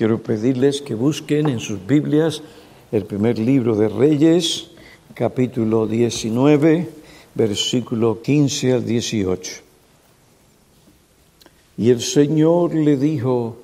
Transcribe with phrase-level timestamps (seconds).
[0.00, 2.40] Quiero pedirles que busquen en sus Biblias
[2.90, 4.70] el primer libro de Reyes,
[5.12, 6.88] capítulo 19,
[7.34, 9.60] versículo 15 al 18.
[11.76, 13.58] Y el Señor le dijo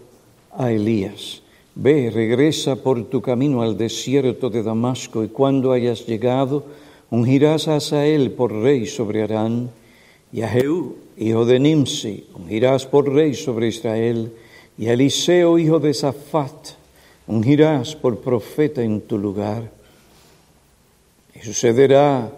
[0.53, 1.41] a Elías,
[1.75, 6.67] Ve, regresa por tu camino al desierto de Damasco, y cuando hayas llegado,
[7.09, 9.71] ungirás a Asael por rey sobre Arán,
[10.35, 14.33] y a Jehú, hijo de Nimsi, ungirás por rey sobre Israel,
[14.79, 16.77] y Eliseo, hijo de Safat,
[17.27, 19.71] ungirás por profeta en tu lugar.
[21.35, 22.31] Y sucederá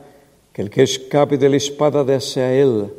[0.53, 2.93] que el que escape de la espada de Asael,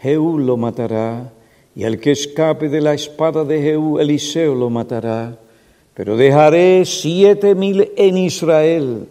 [0.00, 1.32] Jehú lo matará,
[1.74, 5.38] y el que escape de la espada de Jehú, Eliseo lo matará.
[5.94, 9.06] Pero dejaré siete mil en Israel,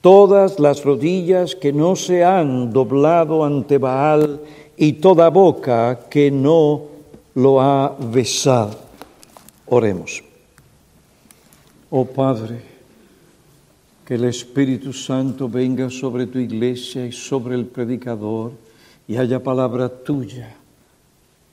[0.00, 4.40] todas las rodillas que no se han doblado ante Baal,
[4.76, 6.82] y toda boca que no
[7.34, 8.89] lo ha besado.
[9.70, 10.22] Oremos.
[11.90, 12.60] Oh Padre,
[14.04, 18.50] que el Espíritu Santo venga sobre tu iglesia y sobre el predicador
[19.06, 20.56] y haya palabra tuya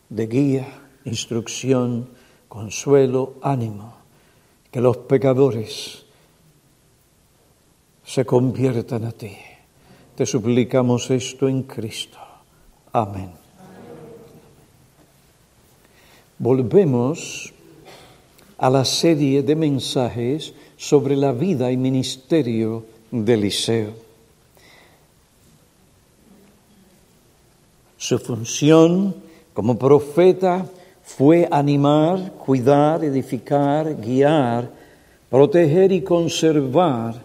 [0.09, 0.67] de guía,
[1.05, 2.09] instrucción,
[2.47, 3.93] consuelo, ánimo.
[4.71, 6.03] Que los pecadores
[8.03, 9.37] se conviertan a ti.
[10.15, 12.17] Te suplicamos esto en Cristo.
[12.91, 13.29] Amén.
[16.39, 17.53] Volvemos
[18.57, 23.93] a la serie de mensajes sobre la vida y ministerio de Eliseo.
[27.97, 29.15] Su función
[29.53, 30.65] como profeta
[31.03, 34.69] fue animar, cuidar, edificar, guiar,
[35.29, 37.15] proteger y conservar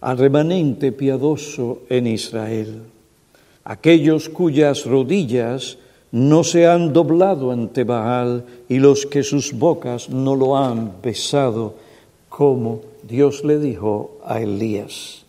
[0.00, 2.82] al remanente piadoso en Israel,
[3.64, 5.78] aquellos cuyas rodillas
[6.12, 11.74] no se han doblado ante Baal y los que sus bocas no lo han besado,
[12.28, 15.24] como Dios le dijo a Elías.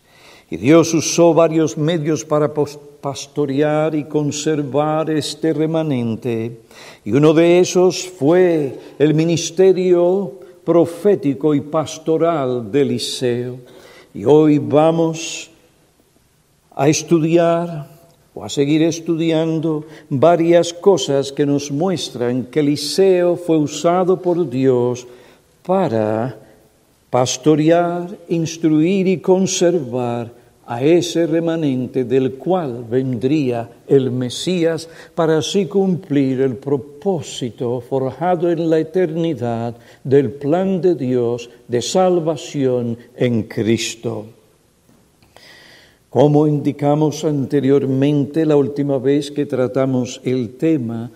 [0.50, 6.60] Y Dios usó varios medios para pastorear y conservar este remanente.
[7.06, 10.34] Y uno de esos fue el ministerio
[10.66, 13.58] profético y pastoral de Eliseo.
[14.14, 15.50] Y hoy vamos
[16.76, 17.93] a estudiar
[18.34, 25.06] o a seguir estudiando varias cosas que nos muestran que Eliseo fue usado por Dios
[25.66, 26.36] para
[27.10, 30.32] pastorear, instruir y conservar
[30.66, 38.70] a ese remanente del cual vendría el Mesías para así cumplir el propósito forjado en
[38.70, 44.43] la eternidad del plan de Dios de salvación en Cristo.
[46.14, 51.10] Como indicamos anteriormente la última vez que tratamos el tema,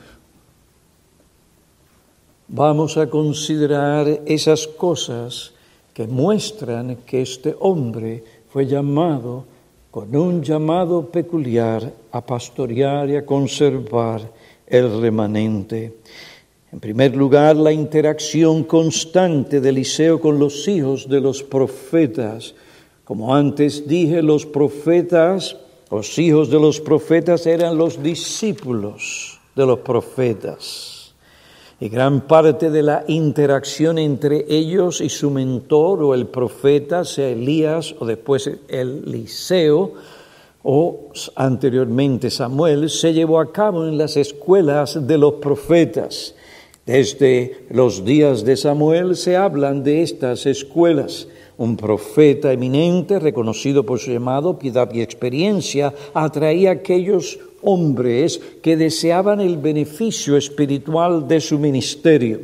[2.47, 5.53] vamos a considerar esas cosas
[5.93, 9.45] que muestran que este hombre fue llamado
[9.91, 14.21] con un llamado peculiar a pastorear y a conservar
[14.65, 15.93] el remanente.
[16.71, 22.55] En primer lugar, la interacción constante de Eliseo con los hijos de los profetas,
[23.07, 25.55] como antes dije, los profetas,
[25.89, 31.13] los hijos de los profetas eran los discípulos de los profetas.
[31.79, 37.29] Y gran parte de la interacción entre ellos y su mentor o el profeta, sea
[37.29, 39.93] Elías o después Eliseo,
[40.63, 46.35] o anteriormente Samuel, se llevó a cabo en las escuelas de los profetas.
[46.85, 53.99] Desde los días de Samuel se hablan de estas escuelas un profeta eminente, reconocido por
[53.99, 61.41] su llamado, piedad y experiencia, atraía a aquellos hombres que deseaban el beneficio espiritual de
[61.41, 62.41] su ministerio.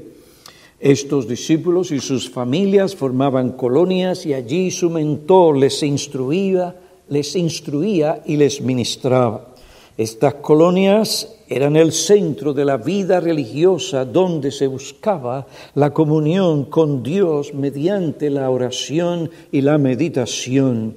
[0.80, 6.76] Estos discípulos y sus familias formaban colonias y allí su mentor les instruía,
[7.08, 9.53] les instruía y les ministraba.
[9.98, 15.46] Estas colonias eran el centro de la vida religiosa donde se buscaba
[15.76, 20.96] la comunión con Dios mediante la oración y la meditación.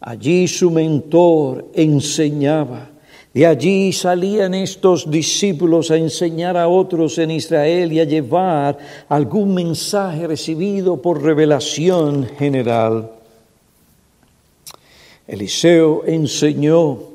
[0.00, 2.90] Allí su mentor enseñaba.
[3.34, 8.78] De allí salían estos discípulos a enseñar a otros en Israel y a llevar
[9.08, 13.10] algún mensaje recibido por revelación general.
[15.26, 17.09] Eliseo enseñó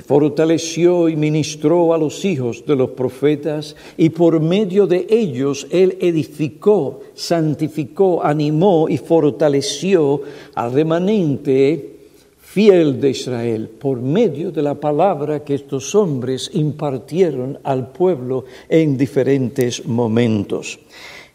[0.00, 5.66] y fortaleció y ministró a los hijos de los profetas y por medio de ellos
[5.70, 10.22] él edificó, santificó, animó y fortaleció
[10.54, 11.96] al remanente
[12.40, 18.96] fiel de Israel por medio de la palabra que estos hombres impartieron al pueblo en
[18.96, 20.78] diferentes momentos.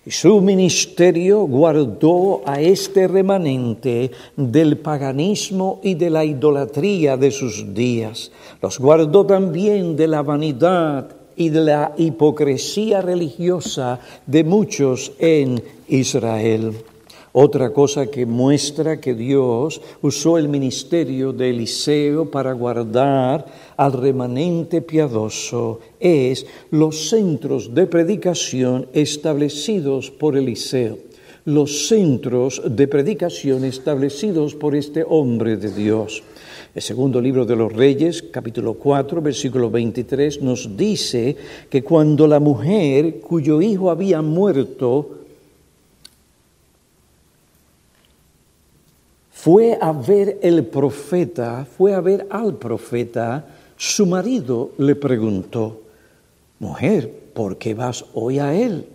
[0.08, 7.74] Y su ministerio guardó a este remanente del paganismo y de la idolatría de sus
[7.74, 8.32] días.
[8.62, 16.74] Los guardó también de la vanidad y de la hipocresía religiosa de muchos en Israel.
[17.38, 23.46] Otra cosa que muestra que Dios usó el ministerio de Eliseo para guardar
[23.78, 30.98] al remanente piadoso es los centros de predicación establecidos por Eliseo,
[31.46, 36.24] los centros de predicación establecidos por este hombre de Dios.
[36.74, 41.38] El segundo libro de los Reyes, capítulo 4, versículo 23, nos dice
[41.70, 45.20] que cuando la mujer cuyo hijo había muerto
[49.32, 53.46] fue a ver el profeta, fue a ver al profeta,
[53.78, 55.82] su marido le preguntó,
[56.60, 58.88] mujer, ¿por qué vas hoy a él?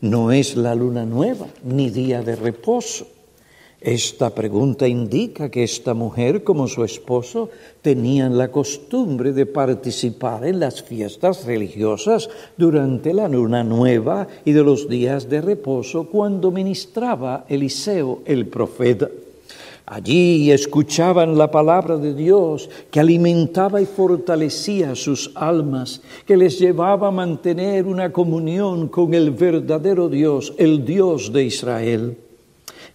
[0.00, 3.06] No es la luna nueva, ni día de reposo.
[3.80, 7.48] Esta pregunta indica que esta mujer, como su esposo,
[7.80, 14.64] tenían la costumbre de participar en las fiestas religiosas durante la luna nueva y de
[14.64, 19.08] los días de reposo cuando ministraba Eliseo el profeta.
[19.90, 27.08] Allí escuchaban la palabra de Dios que alimentaba y fortalecía sus almas, que les llevaba
[27.08, 32.18] a mantener una comunión con el verdadero Dios, el Dios de Israel.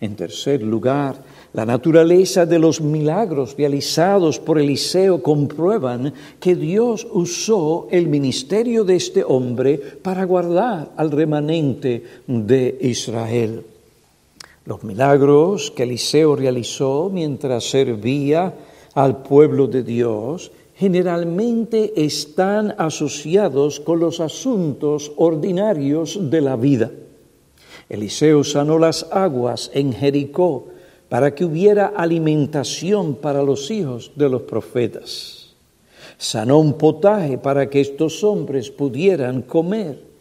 [0.02, 1.24] En tercer lugar,
[1.54, 8.98] la naturaleza de los milagros realizados por Eliseo comprueban que Dios usó el ministerio de
[8.98, 13.73] este hombre para guardar al remanente de Israel.
[14.66, 18.54] Los milagros que Eliseo realizó mientras servía
[18.94, 26.92] al pueblo de Dios generalmente están asociados con los asuntos ordinarios de la vida.
[27.90, 30.68] Eliseo sanó las aguas en Jericó
[31.10, 35.54] para que hubiera alimentación para los hijos de los profetas.
[36.18, 40.13] Sanó un potaje para que estos hombres pudieran comer.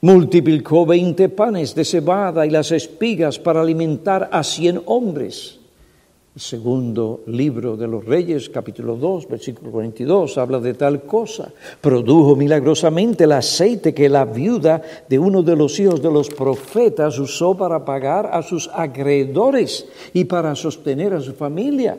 [0.00, 5.58] Multiplicó veinte panes de cebada y las espigas para alimentar a cien hombres.
[6.36, 11.52] El segundo libro de los Reyes, capítulo 2, versículo 42, habla de tal cosa.
[11.80, 17.18] Produjo milagrosamente el aceite que la viuda de uno de los hijos de los profetas
[17.18, 21.98] usó para pagar a sus acreedores y para sostener a su familia.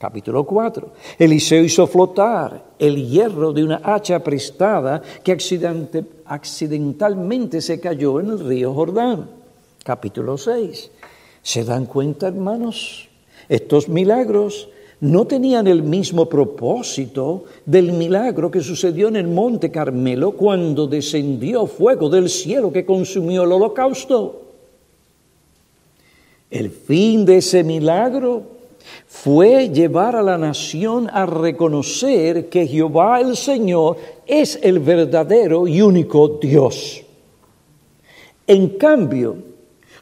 [0.00, 0.92] Capítulo 4.
[1.18, 5.32] Eliseo hizo flotar el hierro de una hacha prestada que
[6.30, 9.28] accidentalmente se cayó en el río Jordán.
[9.82, 10.90] Capítulo 6.
[11.42, 13.08] ¿Se dan cuenta, hermanos?
[13.48, 14.68] Estos milagros
[15.00, 21.66] no tenían el mismo propósito del milagro que sucedió en el monte Carmelo cuando descendió
[21.66, 24.42] fuego del cielo que consumió el holocausto.
[26.48, 28.59] El fin de ese milagro
[29.22, 35.82] fue llevar a la nación a reconocer que Jehová el Señor es el verdadero y
[35.82, 37.02] único Dios.
[38.46, 39.36] En cambio,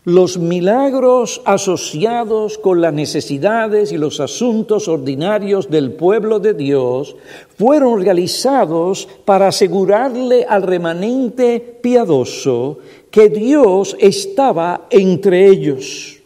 [0.05, 7.17] los milagros asociados con las necesidades y los asuntos ordinarios del pueblo de Dios
[7.57, 12.79] fueron realizados para asegurarle al remanente piadoso
[13.11, 16.18] que Dios estaba entre ellos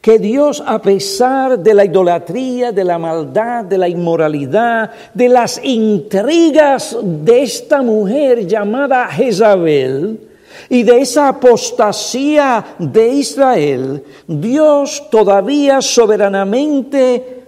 [0.00, 5.60] que Dios, a pesar de la idolatría, de la maldad, de la inmoralidad, de las
[5.62, 10.20] intrigas de esta mujer llamada Jezabel,
[10.68, 17.44] y de esa apostasía de Israel, Dios todavía soberanamente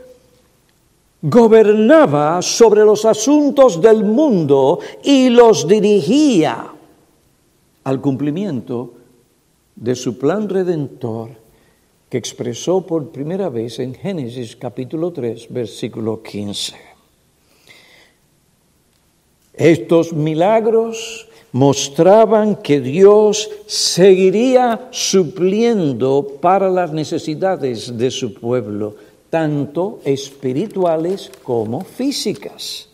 [1.21, 6.67] gobernaba sobre los asuntos del mundo y los dirigía
[7.85, 8.93] al cumplimiento
[9.75, 11.31] de su plan redentor
[12.09, 16.75] que expresó por primera vez en Génesis capítulo 3, versículo 15.
[19.55, 28.95] Estos milagros mostraban que Dios seguiría supliendo para las necesidades de su pueblo,
[29.29, 32.89] tanto espirituales como físicas.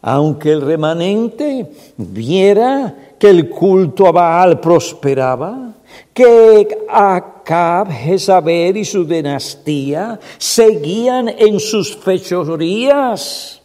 [0.00, 5.74] Aunque el remanente viera que el culto a Baal prosperaba,
[6.12, 13.62] que Acab, Jezabel y su dinastía seguían en sus fechorías,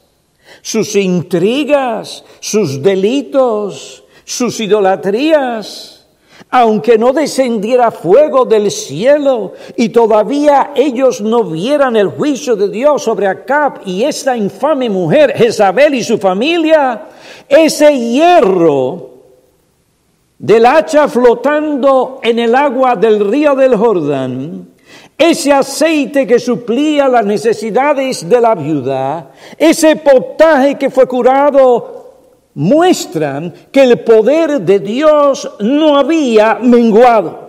[0.61, 6.07] sus intrigas, sus delitos, sus idolatrías.
[6.49, 13.03] Aunque no descendiera fuego del cielo y todavía ellos no vieran el juicio de Dios
[13.03, 17.07] sobre Acab y esta infame mujer, Jezabel y su familia,
[17.49, 19.12] ese hierro
[20.43, 24.67] del hacha flotando en el agua del río del Jordán,
[25.17, 32.11] ese aceite que suplía las necesidades de la viuda, ese potaje que fue curado,
[32.55, 37.42] muestran que el poder de Dios no había menguado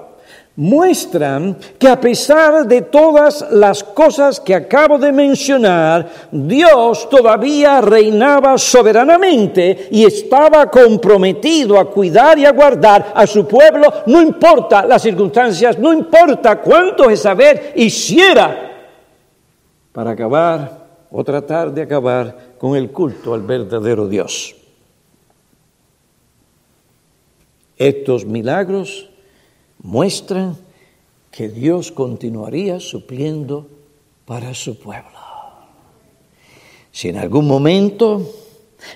[0.57, 8.57] muestran que a pesar de todas las cosas que acabo de mencionar, Dios todavía reinaba
[8.57, 15.03] soberanamente y estaba comprometido a cuidar y a guardar a su pueblo, no importa las
[15.03, 18.73] circunstancias, no importa cuánto saber hiciera
[19.93, 24.57] para acabar o tratar de acabar con el culto al verdadero Dios.
[27.77, 29.11] Estos milagros
[29.85, 30.57] muestran
[31.31, 33.69] que Dios continuaría supliendo
[34.25, 35.11] para su pueblo.
[36.91, 38.23] Si en algún momento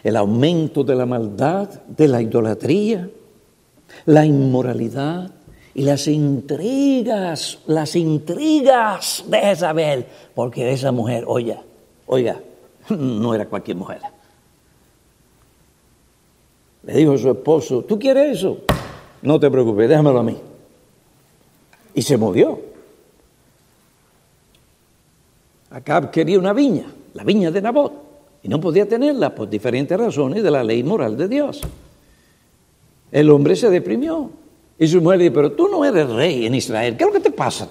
[0.02, 3.08] el aumento de la maldad, de la idolatría,
[4.06, 5.30] la inmoralidad
[5.74, 11.62] y las intrigas, las intrigas de Jezabel, porque esa mujer, oiga,
[12.06, 12.40] oiga,
[12.88, 14.00] no era cualquier mujer.
[16.84, 18.58] Le dijo a su esposo, ¿tú quieres eso?
[19.20, 20.47] No te preocupes, déjamelo a mí
[21.98, 22.60] y se movió.
[25.70, 27.92] Acab quería una viña, la viña de Nabot,
[28.40, 31.60] y no podía tenerla por diferentes razones de la ley moral de Dios.
[33.10, 34.30] El hombre se deprimió
[34.78, 37.28] y su mujer dijo, pero tú no eres rey en Israel, ¿qué es lo que
[37.30, 37.68] te pasa?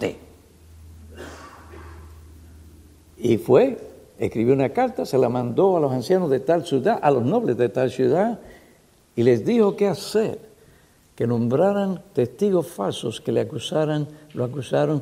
[3.17, 3.77] Y fue,
[4.19, 7.55] escribió una carta, se la mandó a los ancianos de tal ciudad, a los nobles
[7.55, 8.41] de tal ciudad,
[9.15, 10.46] y les dijo qué hacer
[11.17, 15.01] que nombraran testigos falsos que le acusaran, lo acusaron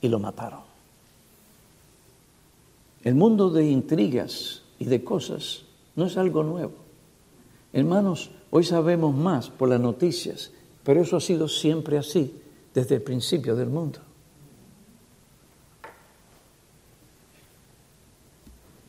[0.00, 0.58] y lo mataron.
[3.04, 5.62] El mundo de intrigas y de cosas
[5.94, 6.72] no es algo nuevo.
[7.72, 10.50] Hermanos, hoy sabemos más por las noticias,
[10.82, 12.34] pero eso ha sido siempre así
[12.74, 14.00] desde el principio del mundo.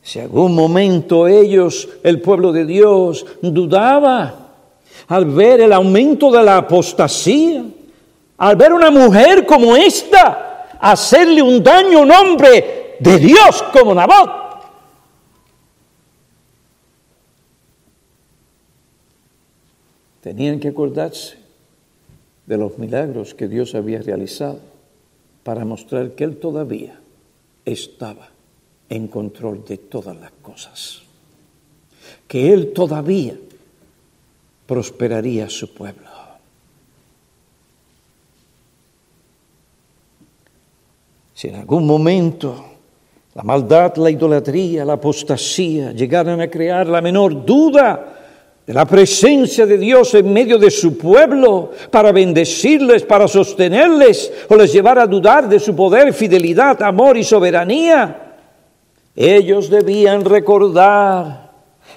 [0.01, 4.42] Si algún momento ellos, el pueblo de Dios, dudaba,
[5.13, 7.63] al ver el aumento de la apostasía,
[8.37, 13.93] al ver una mujer como esta hacerle un daño a un hombre de Dios como
[13.93, 14.31] Nabot.
[20.21, 21.37] Tenían que acordarse
[22.47, 24.61] de los milagros que Dios había realizado
[25.43, 26.99] para mostrar que Él todavía
[27.65, 28.29] estaba
[28.89, 31.03] en control de todas las cosas,
[32.27, 33.35] que Él todavía
[34.73, 36.09] prosperaría su pueblo.
[41.35, 42.65] Si en algún momento
[43.35, 48.15] la maldad, la idolatría, la apostasía llegaran a crear la menor duda
[48.65, 54.55] de la presencia de Dios en medio de su pueblo para bendecirles, para sostenerles o
[54.55, 58.37] les llevar a dudar de su poder, fidelidad, amor y soberanía,
[59.15, 61.42] ellos debían recordar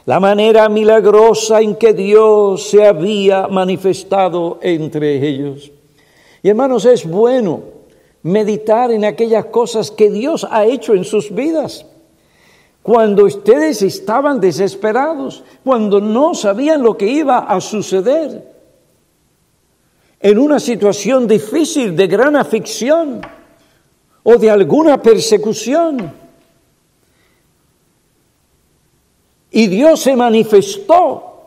[0.07, 5.73] la manera milagrosa en que Dios se había manifestado entre ellos.
[6.43, 7.63] Y hermanos, es bueno
[8.23, 11.87] meditar en aquellas cosas que Dios ha hecho en sus vidas.
[12.83, 18.55] Cuando ustedes estaban desesperados, cuando no sabían lo que iba a suceder,
[20.21, 23.21] en una situación difícil de gran aflicción
[24.23, 26.26] o de alguna persecución.
[29.57, 31.47] Y Dios se manifestó.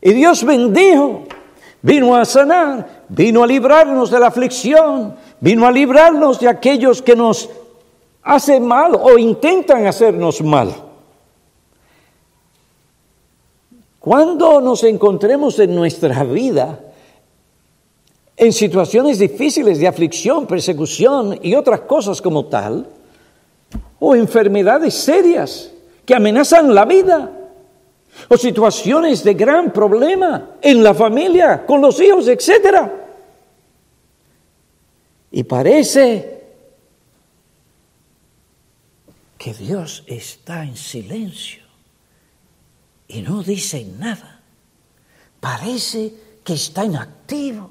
[0.00, 1.24] Y Dios bendijo.
[1.82, 7.16] Vino a sanar, vino a librarnos de la aflicción, vino a librarnos de aquellos que
[7.16, 7.50] nos
[8.22, 10.76] hacen mal o intentan hacernos mal.
[13.98, 16.78] Cuando nos encontremos en nuestra vida
[18.36, 22.86] en situaciones difíciles de aflicción, persecución y otras cosas como tal,
[23.98, 25.72] o enfermedades serias,
[26.06, 27.32] que amenazan la vida
[28.28, 32.88] o situaciones de gran problema en la familia, con los hijos, etc.
[35.32, 36.44] Y parece
[39.36, 41.64] que Dios está en silencio
[43.08, 44.40] y no dice nada.
[45.40, 47.70] Parece que está inactivo.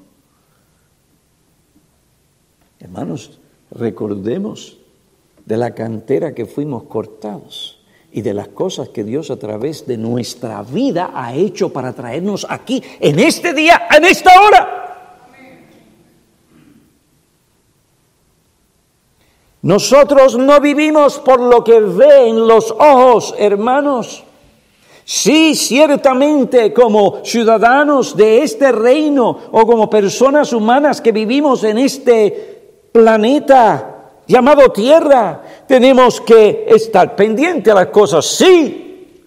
[2.78, 3.38] Hermanos,
[3.70, 4.78] recordemos
[5.44, 7.75] de la cantera que fuimos cortados
[8.16, 12.46] y de las cosas que Dios a través de nuestra vida ha hecho para traernos
[12.48, 15.22] aquí en este día, en esta hora.
[19.60, 24.24] Nosotros no vivimos por lo que ven los ojos, hermanos,
[25.08, 32.88] Sí, ciertamente como ciudadanos de este reino o como personas humanas que vivimos en este
[32.90, 33.95] planeta
[34.26, 39.22] llamado tierra, tenemos que estar pendientes a las cosas, sí,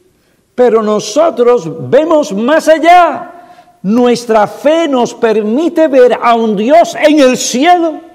[0.55, 3.33] pero nosotros vemos más allá.
[3.81, 8.09] Nuestra fe nos permite ver a un Dios en el cielo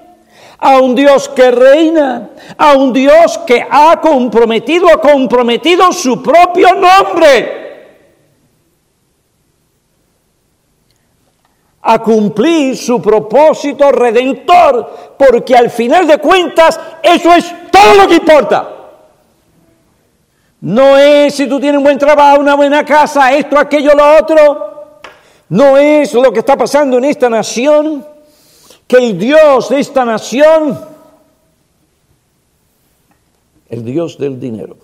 [0.57, 6.69] a un Dios que reina, a un Dios que ha comprometido, ha comprometido su propio
[6.73, 7.64] nombre.
[11.87, 18.15] A cumplir su propósito redentor, porque al final de cuentas eso es todo lo que
[18.15, 18.71] importa.
[20.61, 24.99] No es si tú tienes un buen trabajo, una buena casa, esto, aquello, lo otro.
[25.49, 28.03] No es lo que está pasando en esta nación
[28.87, 30.79] que el Dios de esta nación,
[33.69, 34.77] el Dios del dinero,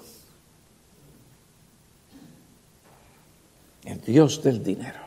[3.85, 5.00] el Dios del dinero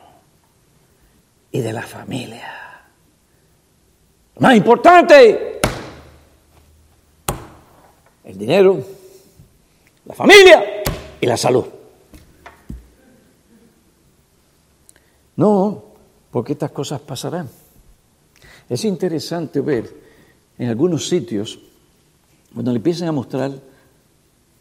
[1.55, 2.51] y de la familia.
[4.39, 5.61] Más importante,
[8.25, 8.83] el dinero,
[10.03, 10.83] la familia
[11.21, 11.63] y la salud.
[15.37, 15.83] No,
[16.29, 17.49] porque estas cosas pasarán.
[18.67, 19.89] Es interesante ver
[20.57, 21.57] en algunos sitios,
[22.53, 23.53] cuando le empiezan a mostrar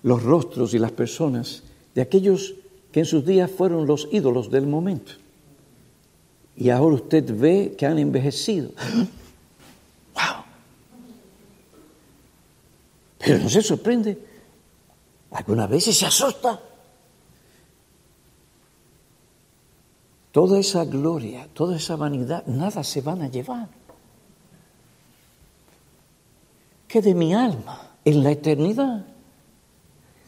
[0.05, 2.55] los rostros y las personas de aquellos
[2.93, 5.24] que en sus días fueron los ídolos del momento.
[6.57, 8.71] Y ahora usted ve que han envejecido.
[10.15, 10.45] ¡Wow!
[13.19, 14.19] Pero no se sorprende.
[15.33, 16.61] Algunas veces se asusta.
[20.31, 23.69] Toda esa gloria, toda esa vanidad, nada se van a llevar
[26.95, 29.05] que de mi alma en la eternidad.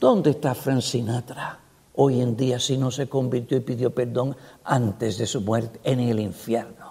[0.01, 1.66] ¿Dónde está Frank Sinatra
[1.97, 6.01] hoy en día si no se convirtió y pidió perdón antes de su muerte en
[6.01, 6.87] el infierno?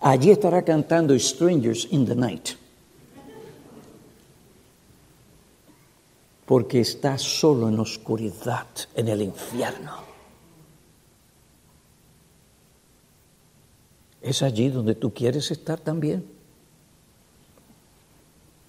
[0.00, 2.50] Allí estará cantando Strangers in the Night.
[6.44, 9.92] Porque está solo en oscuridad en el infierno.
[14.20, 16.26] ¿Es allí donde tú quieres estar también?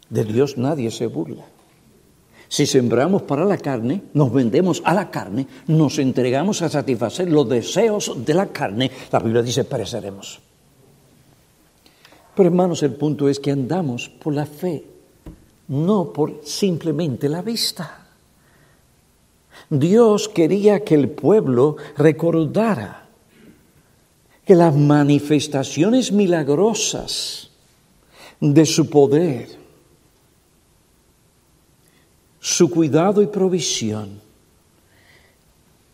[0.10, 1.46] De Dios nadie se burla.
[2.56, 7.50] Si sembramos para la carne, nos vendemos a la carne, nos entregamos a satisfacer los
[7.50, 10.40] deseos de la carne, la Biblia dice pereceremos.
[12.34, 14.86] Pero hermanos, el punto es que andamos por la fe,
[15.68, 18.08] no por simplemente la vista.
[19.70, 23.10] Dios quería que el pueblo recordara
[24.46, 27.50] que las manifestaciones milagrosas
[28.40, 29.65] de su poder,
[32.46, 34.22] su cuidado y provisión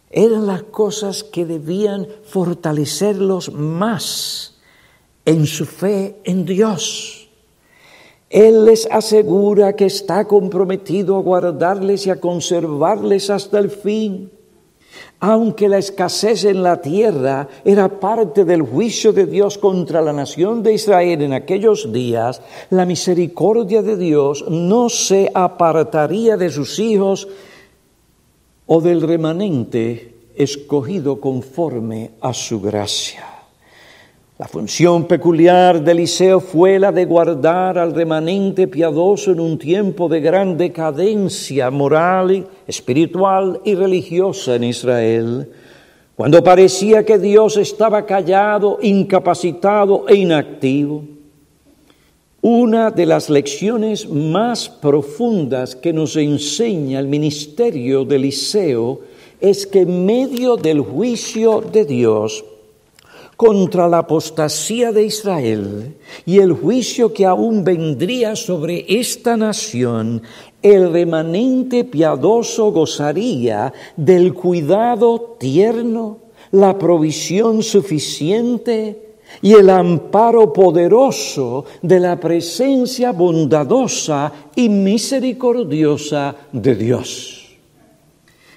[0.09, 4.57] eran las cosas que debían fortalecerlos más
[5.23, 7.29] en su fe en Dios.
[8.29, 14.29] Él les asegura que está comprometido a guardarles y a conservarles hasta el fin
[15.19, 20.63] aunque la escasez en la tierra era parte del juicio de Dios contra la nación
[20.63, 27.27] de Israel en aquellos días, la misericordia de Dios no se apartaría de sus hijos
[28.65, 33.30] o del remanente escogido conforme a su gracia.
[34.41, 40.10] La función peculiar de Eliseo fue la de guardar al remanente piadoso en un tiempo
[40.10, 45.51] de gran decadencia moral, espiritual y religiosa en Israel,
[46.15, 51.04] cuando parecía que Dios estaba callado, incapacitado e inactivo.
[52.41, 59.01] Una de las lecciones más profundas que nos enseña el ministerio de Eliseo
[59.39, 62.43] es que en medio del juicio de Dios,
[63.41, 65.95] contra la apostasía de Israel
[66.27, 70.21] y el juicio que aún vendría sobre esta nación,
[70.62, 76.19] el remanente piadoso gozaría del cuidado tierno,
[76.51, 87.40] la provisión suficiente y el amparo poderoso de la presencia bondadosa y misericordiosa de Dios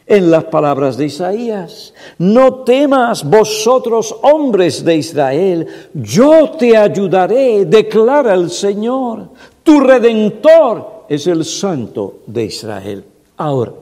[0.06, 1.94] en las palabras de Isaías.
[2.18, 9.30] No temas vosotros hombres de Israel, yo te ayudaré, declara el Señor.
[9.62, 13.04] Tu redentor es el Santo de Israel.
[13.36, 13.72] Ahora,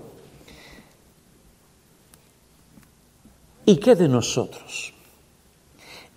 [3.67, 4.93] ¿y qué de nosotros?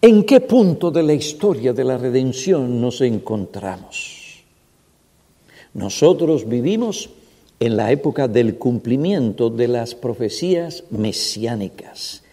[0.01, 4.43] ¿En qué punto de la historia de la redención nos encontramos?
[5.73, 7.09] Nosotros vivimos
[7.59, 12.23] en la época del cumplimiento de las profecías mesiánicas.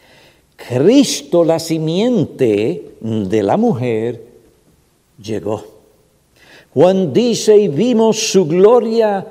[0.57, 4.25] Cristo, la simiente de la mujer,
[5.23, 5.65] llegó.
[6.75, 9.27] Juan dice, y vimos su gloria,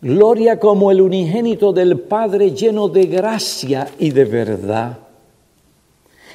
[0.00, 4.98] gloria como el unigénito del Padre lleno de gracia y de verdad.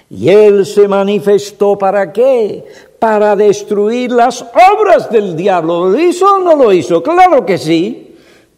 [0.10, 2.63] Y Él se manifestó para qué?
[3.00, 5.89] Para destruir las obras del diablo.
[5.89, 7.02] ¿Lo hizo o no lo hizo?
[7.02, 8.05] Claro que sí.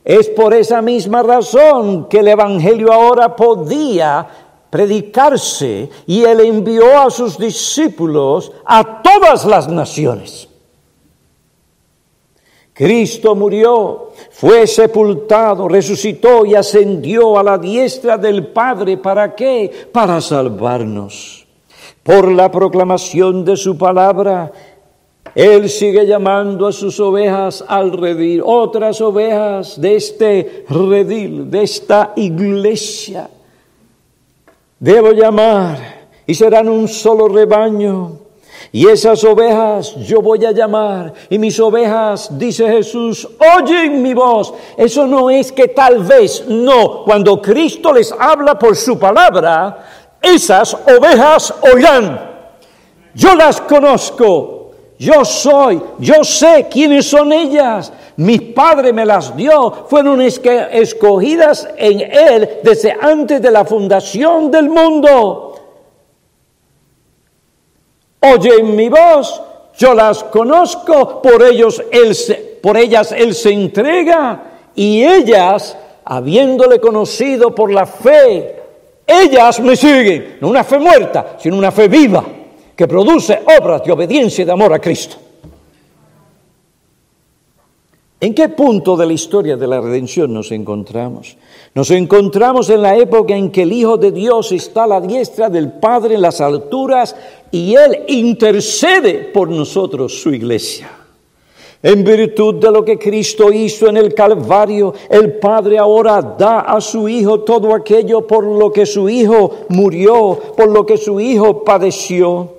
[0.07, 4.25] Es por esa misma razón que el Evangelio ahora podía
[4.69, 10.47] predicarse y Él envió a sus discípulos a todas las naciones.
[12.71, 18.95] Cristo murió, fue sepultado, resucitó y ascendió a la diestra del Padre.
[18.95, 19.89] ¿Para qué?
[19.91, 21.45] Para salvarnos.
[22.01, 24.53] Por la proclamación de su palabra,
[25.35, 32.13] Él sigue llamando a sus ovejas al redil, otras ovejas de este redil, de esta
[32.15, 33.29] iglesia.
[34.79, 35.77] Debo llamar
[36.25, 38.19] y serán un solo rebaño.
[38.71, 41.13] Y esas ovejas yo voy a llamar.
[41.29, 44.53] Y mis ovejas, dice Jesús, oyen mi voz.
[44.75, 47.03] Eso no es que tal vez, no.
[47.05, 49.85] Cuando Cristo les habla por su palabra,
[50.21, 52.19] esas ovejas oirán.
[53.13, 54.56] Yo las conozco.
[54.99, 57.93] Yo soy, yo sé quiénes son ellas.
[58.15, 59.85] Mi Padre me las dio.
[59.87, 65.47] Fueron escogidas en Él desde antes de la fundación del mundo
[68.33, 69.41] oyen mi voz,
[69.77, 72.15] yo las conozco, por, ellos él
[72.61, 74.43] por ellas Él se entrega
[74.75, 78.55] y ellas, habiéndole conocido por la fe,
[79.05, 82.23] ellas me siguen, no una fe muerta, sino una fe viva,
[82.77, 85.17] que produce obras de obediencia y de amor a Cristo.
[88.19, 91.37] ¿En qué punto de la historia de la redención nos encontramos?
[91.73, 95.49] Nos encontramos en la época en que el Hijo de Dios está a la diestra
[95.49, 97.15] del Padre en las alturas
[97.51, 100.89] y Él intercede por nosotros, su iglesia.
[101.81, 106.81] En virtud de lo que Cristo hizo en el Calvario, el Padre ahora da a
[106.81, 111.63] su Hijo todo aquello por lo que su Hijo murió, por lo que su Hijo
[111.63, 112.56] padeció.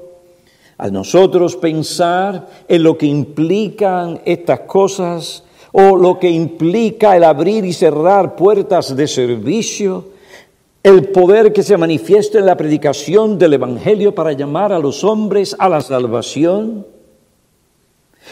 [0.78, 7.64] A nosotros pensar en lo que implican estas cosas, o lo que implica el abrir
[7.64, 10.06] y cerrar puertas de servicio,
[10.82, 15.54] el poder que se manifiesta en la predicación del Evangelio para llamar a los hombres
[15.58, 16.86] a la salvación,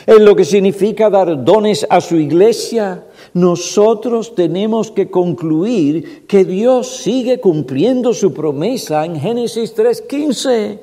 [0.04, 3.04] en lo que significa dar dones a su iglesia,
[3.34, 10.78] nosotros tenemos que concluir que Dios sigue cumpliendo su promesa en Génesis 3.15.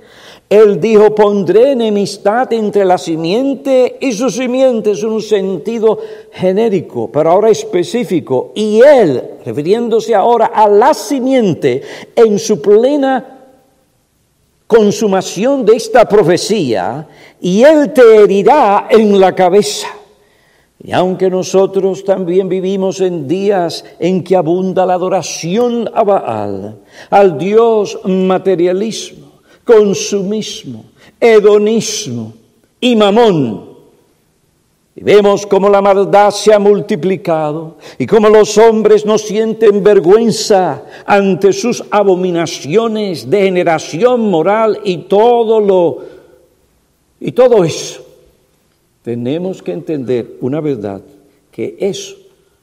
[0.49, 5.99] Él dijo, pondré enemistad entre la simiente y su simiente, es un sentido
[6.31, 8.51] genérico, pero ahora específico.
[8.53, 11.81] Y Él, refiriéndose ahora a la simiente,
[12.15, 13.33] en su plena
[14.67, 17.07] consumación de esta profecía,
[17.43, 19.89] y Él te herirá en la cabeza.
[20.81, 26.77] Y aunque nosotros también vivimos en días en que abunda la adoración a Baal,
[27.09, 30.85] al Dios materialismo, consumismo,
[31.19, 32.33] hedonismo
[32.79, 33.73] y mamón.
[34.95, 40.83] Y vemos cómo la maldad se ha multiplicado y cómo los hombres no sienten vergüenza
[41.05, 46.22] ante sus abominaciones de generación moral y todo lo
[47.23, 48.05] y todo eso.
[49.01, 51.01] Tenemos que entender una verdad
[51.51, 52.17] que eso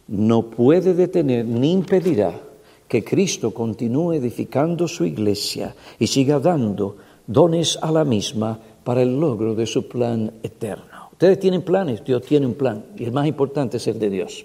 [0.09, 2.39] no puede detener ni impedirá
[2.87, 6.97] que Cristo continúe edificando su iglesia y siga dando
[7.27, 11.09] dones a la misma para el logro de su plan eterno.
[11.13, 14.45] Ustedes tienen planes, Dios tiene un plan y el más importante es el de Dios.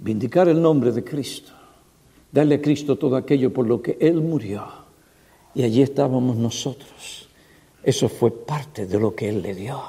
[0.00, 1.52] Vindicar el nombre de Cristo,
[2.32, 4.87] darle a Cristo todo aquello por lo que Él murió
[5.58, 7.28] y allí estábamos nosotros.
[7.82, 9.82] Eso fue parte de lo que Él le dio.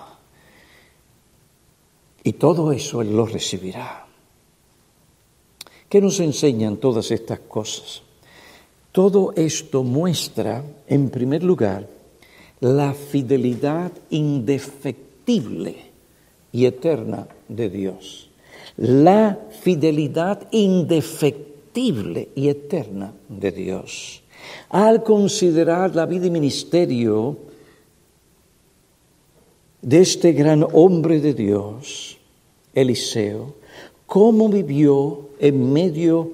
[2.23, 4.07] Y todo eso Él lo recibirá.
[5.87, 8.01] ¿Qué nos enseñan todas estas cosas?
[8.91, 11.87] Todo esto muestra, en primer lugar,
[12.61, 15.75] la fidelidad indefectible
[16.51, 18.31] y eterna de Dios.
[18.77, 24.23] La fidelidad indefectible y eterna de Dios.
[24.69, 27.37] Al considerar la vida y ministerio
[29.81, 32.17] de este gran hombre de Dios,
[32.73, 33.55] Eliseo,
[34.05, 36.31] cómo vivió en medio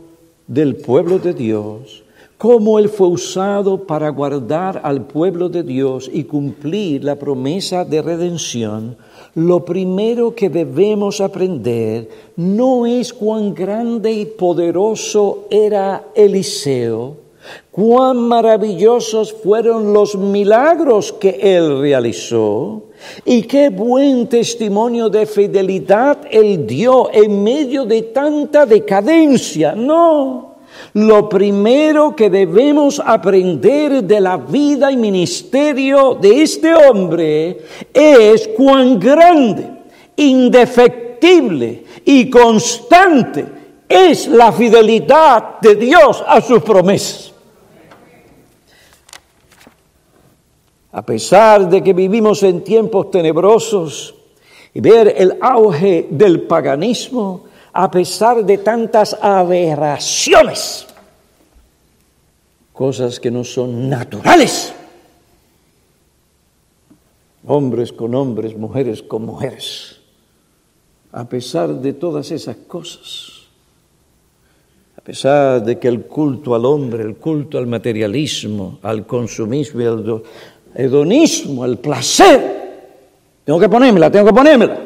[0.48, 2.04] del pueblo de Dios,
[2.38, 8.02] cómo Él fue usado para guardar al pueblo de Dios y cumplir la promesa de
[8.02, 8.98] redención,
[9.36, 17.25] lo primero que debemos aprender no es cuán grande y poderoso era Eliseo,
[17.71, 22.84] cuán maravillosos fueron los milagros que él realizó
[23.25, 29.73] y qué buen testimonio de fidelidad él dio en medio de tanta decadencia.
[29.75, 30.55] No.
[30.93, 37.58] Lo primero que debemos aprender de la vida y ministerio de este hombre
[37.93, 39.69] es cuán grande,
[40.15, 43.45] indefectible y constante
[43.88, 47.35] es la fidelidad de Dios a sus promesas.
[50.95, 54.15] A pesar de que vivimos en tiempos tenebrosos
[54.73, 60.88] y ver el auge del paganismo, a pesar de tantas aberraciones,
[62.71, 64.73] cosas que no son naturales.
[67.45, 69.99] Hombres con hombres, mujeres con mujeres.
[71.12, 73.34] A pesar de todas esas cosas,
[74.97, 79.86] a pesar de que el culto al hombre, el culto al materialismo, al consumismo y
[79.86, 80.23] al
[80.76, 82.56] hedonismo, al placer,
[83.44, 84.82] tengo que ponérmela, tengo que ponérmela,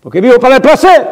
[0.00, 1.06] porque vivo para el placer.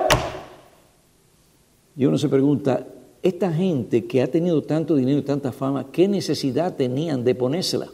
[1.97, 2.87] Y uno se pregunta,
[3.23, 7.89] esta gente que ha tenido tanto dinero y tanta fama, ¿qué necesidad tenían de ponérsela?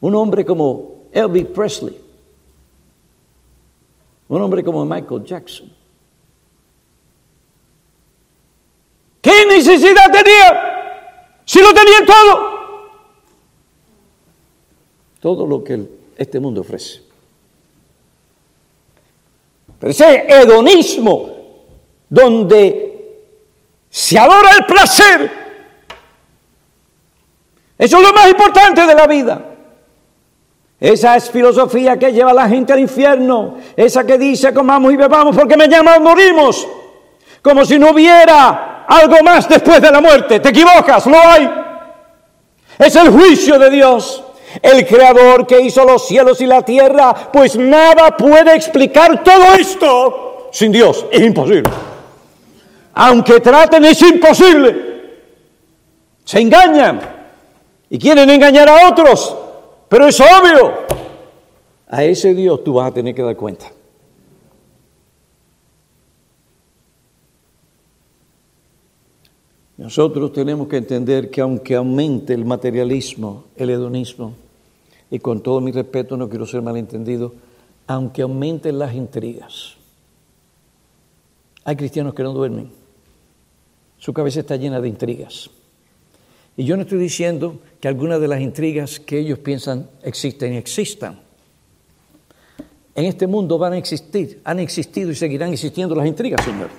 [0.00, 1.98] Un hombre como Elvis Presley,
[4.28, 5.72] un hombre como Michael Jackson.
[9.22, 11.40] ¿Qué necesidad tenía?
[11.44, 12.55] Si lo tenían todo.
[15.20, 15.80] Todo lo que
[16.16, 17.02] este mundo ofrece.
[19.78, 21.36] Pero ese hedonismo
[22.08, 22.86] donde
[23.90, 25.46] se adora el placer.
[27.78, 29.42] Eso es lo más importante de la vida.
[30.78, 33.56] Esa es filosofía que lleva a la gente al infierno.
[33.76, 36.66] Esa que dice comamos y bebamos porque llaman morimos.
[37.42, 40.40] Como si no hubiera algo más después de la muerte.
[40.40, 41.50] Te equivocas, no hay.
[42.78, 44.22] Es el juicio de Dios.
[44.62, 47.30] El creador que hizo los cielos y la tierra.
[47.32, 51.06] Pues nada puede explicar todo esto sin Dios.
[51.10, 51.70] Es imposible
[52.98, 54.74] aunque traten, es imposible.
[56.24, 56.98] Se engañan
[57.90, 59.36] y quieren engañar a otros,
[59.88, 60.72] pero es obvio.
[61.88, 63.70] A ese Dios tú vas a tener que dar cuenta.
[69.76, 74.32] Nosotros tenemos que entender que aunque aumente el materialismo, el hedonismo,
[75.10, 77.34] y con todo mi respeto no quiero ser malentendido,
[77.86, 79.76] aunque aumenten las intrigas,
[81.64, 82.86] hay cristianos que no duermen
[83.98, 85.50] su cabeza está llena de intrigas.
[86.56, 90.56] Y yo no estoy diciendo que algunas de las intrigas que ellos piensan existen y
[90.56, 91.20] existan.
[92.94, 96.70] En este mundo van a existir, han existido y seguirán existiendo las intrigas, Señor.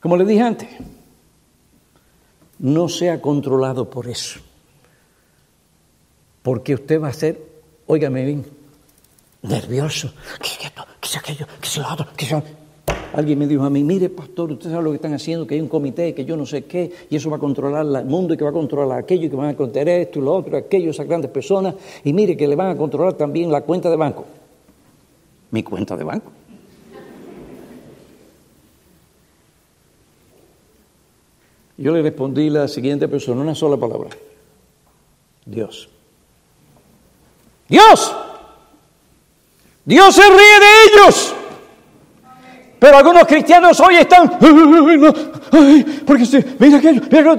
[0.00, 0.68] Como le dije antes,
[2.58, 4.40] no sea controlado por eso.
[6.42, 7.40] Porque usted va a ser,
[7.86, 8.46] óigame bien,
[9.42, 10.12] nervioso.
[10.40, 10.84] ¿Qué es esto?
[11.00, 11.46] ¿Qué es aquello?
[11.60, 12.06] ¿Qué es lo otro?
[12.16, 12.34] ¿Qué es
[13.14, 15.60] Alguien me dijo a mí, mire pastor, usted sabe lo que están haciendo, que hay
[15.60, 18.38] un comité, que yo no sé qué, y eso va a controlar el mundo y
[18.38, 20.90] que va a controlar aquello y que van a controlar esto y lo otro, aquello,
[20.90, 21.74] esas grandes personas,
[22.04, 24.24] y mire que le van a controlar también la cuenta de banco.
[25.50, 26.32] Mi cuenta de banco.
[31.76, 34.10] Yo le respondí la siguiente persona, una sola palabra.
[35.44, 35.91] Dios.
[37.68, 38.14] Dios.
[39.84, 41.34] Dios se ríe de ellos.
[42.78, 44.38] Pero algunos cristianos hoy están,
[46.06, 47.36] porque mira aquello, mira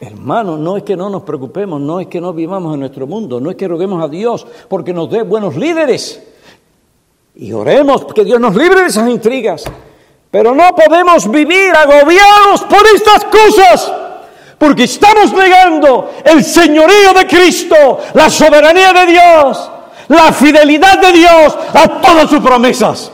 [0.00, 3.38] Hermano, no es que no nos preocupemos, no es que no vivamos en nuestro mundo,
[3.38, 6.20] no es que roguemos a Dios porque nos dé buenos líderes.
[7.36, 9.64] Y oremos que Dios nos libre de esas intrigas.
[10.30, 13.92] Pero no podemos vivir agobiados por estas cosas,
[14.62, 19.70] porque estamos negando el señorío de Cristo, la soberanía de Dios,
[20.06, 23.10] la fidelidad de Dios a todas sus promesas.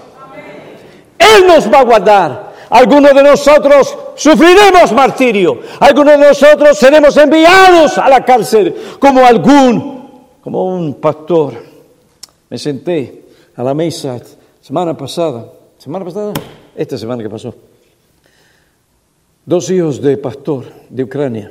[1.18, 2.52] Él nos va a guardar.
[2.68, 5.60] Algunos de nosotros sufriremos martirio.
[5.80, 11.54] Algunos de nosotros seremos enviados a la cárcel como algún, como un pastor.
[12.50, 13.24] Me senté
[13.56, 14.20] a la mesa
[14.60, 15.46] semana pasada,
[15.78, 16.34] semana pasada,
[16.76, 17.54] esta semana que pasó.
[19.48, 21.50] Dos hijos de pastor de Ucrania.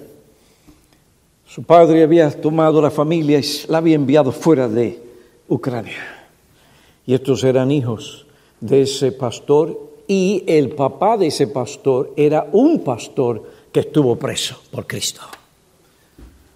[1.47, 5.01] Su padre había tomado la familia y la había enviado fuera de
[5.47, 6.29] Ucrania.
[7.07, 8.27] Y estos eran hijos
[8.61, 14.61] de ese pastor y el papá de ese pastor era un pastor que estuvo preso
[14.69, 15.21] por Cristo.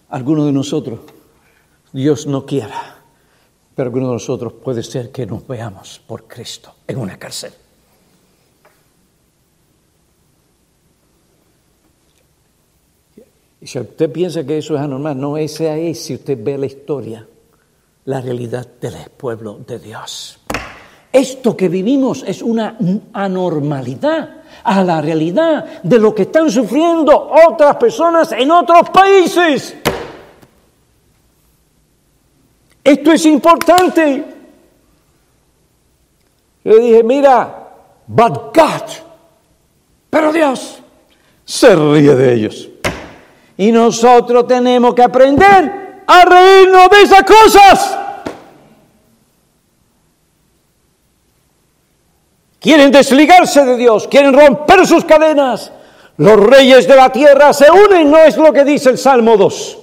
[0.09, 0.99] Algunos de nosotros,
[1.91, 3.01] Dios no quiera,
[3.73, 7.51] pero algunos de nosotros puede ser que nos veamos por Cristo en una cárcel.
[13.63, 17.27] Si usted piensa que eso es anormal, no, esa es, si usted ve la historia,
[18.05, 20.39] la realidad del pueblo de Dios.
[21.11, 22.77] Esto que vivimos es una
[23.13, 29.75] anormalidad a la realidad de lo que están sufriendo otras personas en otros países.
[32.83, 34.25] Esto es importante.
[36.63, 37.73] Le dije, mira,
[38.07, 38.89] but God,
[40.09, 40.79] pero Dios
[41.45, 42.70] se ríe de ellos.
[43.57, 47.97] Y nosotros tenemos que aprender a reírnos de esas cosas.
[52.59, 55.71] Quieren desligarse de Dios, quieren romper sus cadenas.
[56.17, 59.79] Los reyes de la tierra se unen, no es lo que dice el Salmo 2.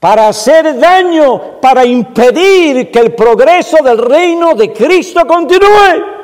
[0.00, 6.14] Para hacer daño, para impedir que el progreso del reino de Cristo continúe.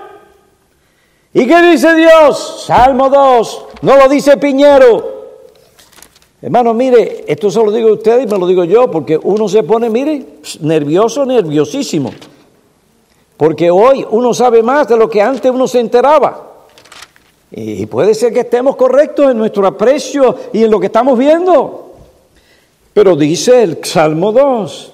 [1.34, 2.64] ¿Y qué dice Dios?
[2.66, 5.19] Salmo 2, no lo dice Piñero,
[6.42, 9.46] Hermano, mire, esto se lo digo a ustedes y me lo digo yo, porque uno
[9.48, 10.24] se pone, mire,
[10.60, 12.12] nervioso, nerviosísimo.
[13.36, 16.50] Porque hoy uno sabe más de lo que antes uno se enteraba.
[17.50, 21.92] Y puede ser que estemos correctos en nuestro aprecio y en lo que estamos viendo.
[22.94, 24.92] Pero dice el Salmo 2,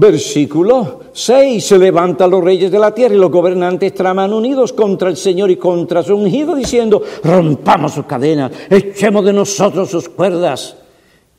[0.00, 1.66] Versículo 6.
[1.66, 5.50] Se levantan los reyes de la tierra y los gobernantes traman unidos contra el Señor
[5.50, 10.76] y contra su ungido, diciendo, rompamos sus cadenas, echemos de nosotros sus cuerdas.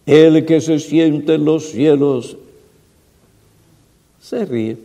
[0.06, 2.36] El que se siente en los cielos
[4.20, 4.78] se ríe,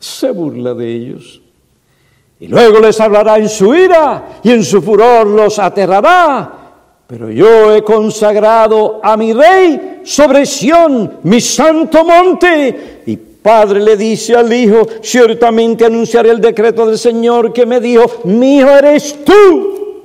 [0.00, 1.40] se burla de ellos.
[2.40, 6.63] Y luego les hablará en su ira y en su furor los aterrará
[7.06, 13.02] pero yo he consagrado a mi rey sobre Sión, mi santo monte.
[13.06, 18.04] Y padre le dice al hijo, ciertamente anunciaré el decreto del Señor que me dijo,
[18.24, 20.04] mi hijo eres tú.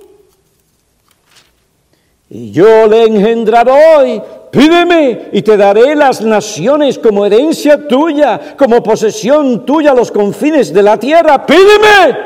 [2.32, 8.84] Y yo le engendraré hoy, pídeme y te daré las naciones como herencia tuya, como
[8.84, 12.18] posesión tuya los confines de la tierra, pídeme.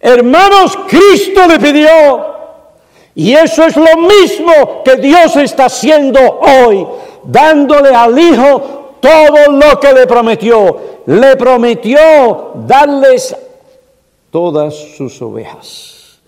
[0.00, 2.33] Hermanos, Cristo le pidió.
[3.14, 6.84] Y eso es lo mismo que Dios está haciendo hoy,
[7.24, 10.94] dándole al Hijo todo lo que le prometió.
[11.06, 13.36] Le prometió darles
[14.30, 16.18] todas sus ovejas,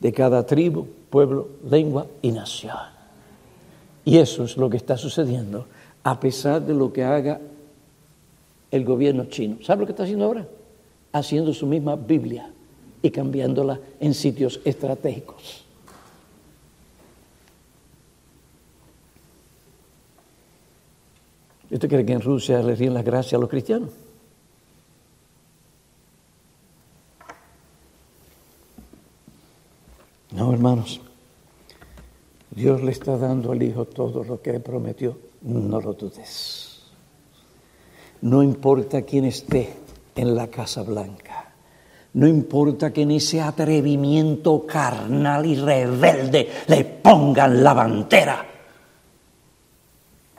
[0.00, 2.76] de cada tribu, pueblo, lengua y nación.
[4.04, 5.66] Y eso es lo que está sucediendo,
[6.04, 7.40] a pesar de lo que haga
[8.70, 9.56] el gobierno chino.
[9.62, 10.46] ¿Sabe lo que está haciendo ahora?
[11.12, 12.50] Haciendo su misma Biblia
[13.00, 15.65] y cambiándola en sitios estratégicos.
[21.70, 23.90] ¿Usted cree que en Rusia le ríen las gracias a los cristianos?
[30.30, 31.00] No, hermanos.
[32.50, 35.18] Dios le está dando al Hijo todo lo que prometió.
[35.42, 36.82] No lo dudes.
[38.22, 39.74] No importa quién esté
[40.14, 41.52] en la Casa Blanca.
[42.14, 48.55] No importa que en ese atrevimiento carnal y rebelde le pongan la bandera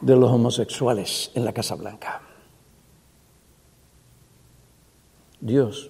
[0.02, 2.22] de los homosexuales en la Casa Blanca.
[5.40, 5.90] Dios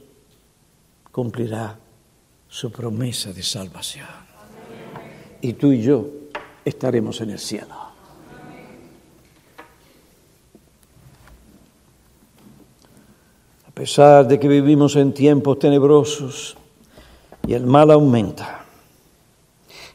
[1.11, 1.77] cumplirá
[2.47, 4.07] su promesa de salvación.
[5.41, 6.07] Y tú y yo
[6.65, 7.75] estaremos en el cielo.
[13.67, 16.57] A pesar de que vivimos en tiempos tenebrosos
[17.45, 18.56] y el mal aumenta,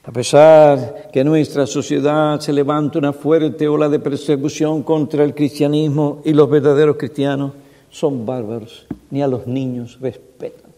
[0.05, 5.33] a pesar que en nuestra sociedad se levanta una fuerte ola de persecución contra el
[5.33, 7.53] cristianismo y los verdaderos cristianos
[7.89, 10.73] son bárbaros, ni a los niños respetan.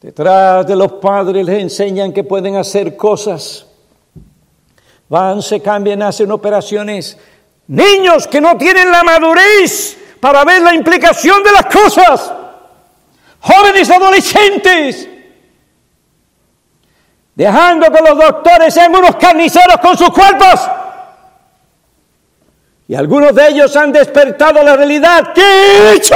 [0.00, 3.66] Detrás de los padres les enseñan que pueden hacer cosas.
[5.08, 7.18] Van, se cambian, hacen operaciones.
[7.66, 12.32] Niños que no tienen la madurez para ver la implicación de las cosas.
[13.40, 15.08] Jóvenes adolescentes
[17.36, 20.68] dejando que los doctores sean unos carniceros con sus cuerpos.
[22.88, 25.32] Y algunos de ellos han despertado la realidad.
[25.34, 26.14] ¿Qué he hecho?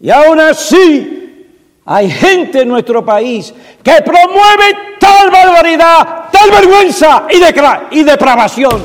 [0.00, 1.48] Y aún así
[1.86, 8.82] hay gente en nuestro país que promueve tal barbaridad, tal vergüenza y, y depravación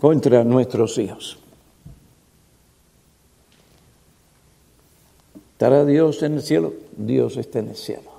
[0.00, 1.39] contra nuestros hijos.
[5.60, 6.72] ¿Estará Dios en el cielo?
[6.96, 8.10] Dios está en el cielo.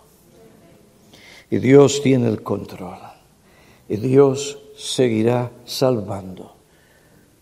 [1.50, 3.00] Y Dios tiene el control.
[3.90, 6.54] Y Dios seguirá salvando.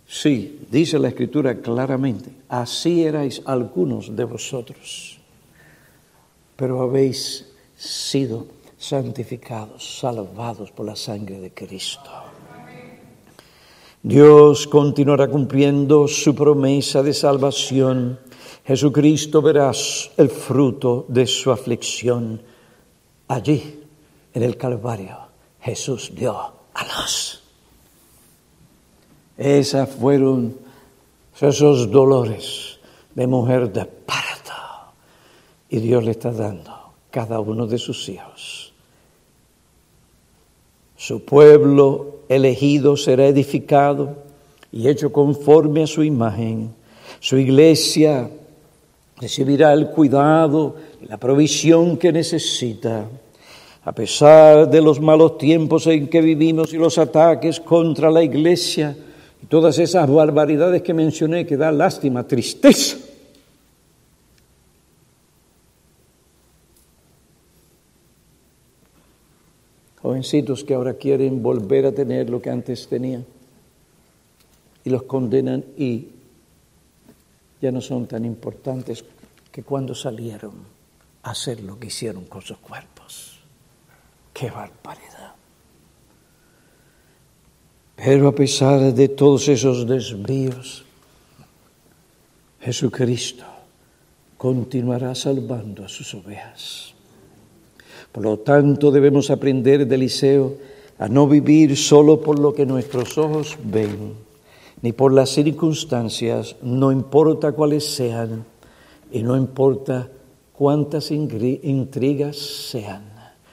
[0.08, 5.20] Sí, dice la Escritura claramente, así erais algunos de vosotros,
[6.56, 8.48] pero habéis sido
[8.78, 12.10] santificados, salvados por la sangre de Cristo.
[14.02, 18.29] Dios continuará cumpliendo su promesa de salvación.
[18.70, 19.72] Jesucristo verá
[20.18, 22.40] el fruto de su aflicción.
[23.28, 23.80] Allí,
[24.32, 25.18] en el Calvario,
[25.60, 27.42] Jesús dio a luz.
[29.36, 30.56] Esas fueron
[31.42, 32.78] esos dolores
[33.16, 34.54] de mujer de parto.
[35.68, 36.72] Y Dios le está dando
[37.10, 38.72] cada uno de sus hijos.
[40.96, 44.16] Su pueblo elegido será edificado
[44.72, 46.76] y hecho conforme a su imagen.
[47.20, 48.30] Su iglesia
[49.20, 50.76] recibirá el cuidado
[51.08, 53.08] la provisión que necesita.
[53.84, 58.96] A pesar de los malos tiempos en que vivimos y los ataques contra la iglesia
[59.42, 62.98] y todas esas barbaridades que mencioné que da lástima, tristeza.
[70.02, 73.26] Jovencitos que ahora quieren volver a tener lo que antes tenían
[74.84, 76.08] y los condenan y
[77.62, 79.04] ya no son tan importantes
[79.52, 80.54] que cuando salieron
[81.24, 83.40] a hacer lo que hicieron con sus cuerpos.
[84.34, 85.34] ¡Qué barbaridad!
[87.96, 90.86] Pero a pesar de todos esos desvíos,
[92.62, 93.44] Jesucristo
[94.38, 96.94] continuará salvando a sus ovejas.
[98.12, 100.58] Por lo tanto, debemos aprender de Eliseo
[100.98, 104.14] a no vivir solo por lo que nuestros ojos ven,
[104.82, 108.46] ni por las circunstancias, no importa cuáles sean,
[109.12, 110.10] y no importa
[110.54, 113.04] cuántas intrigas sean.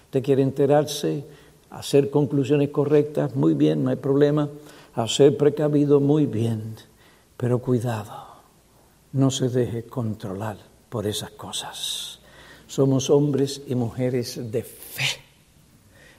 [0.04, 1.24] ¿Usted quiere enterarse?
[1.70, 4.48] Hacer conclusiones correctas, muy bien, no hay problema.
[4.94, 6.76] Hacer precavido, muy bien.
[7.36, 8.12] Pero cuidado,
[9.12, 10.58] no se deje controlar
[10.88, 12.20] por esas cosas.
[12.66, 15.20] Somos hombres y mujeres de fe.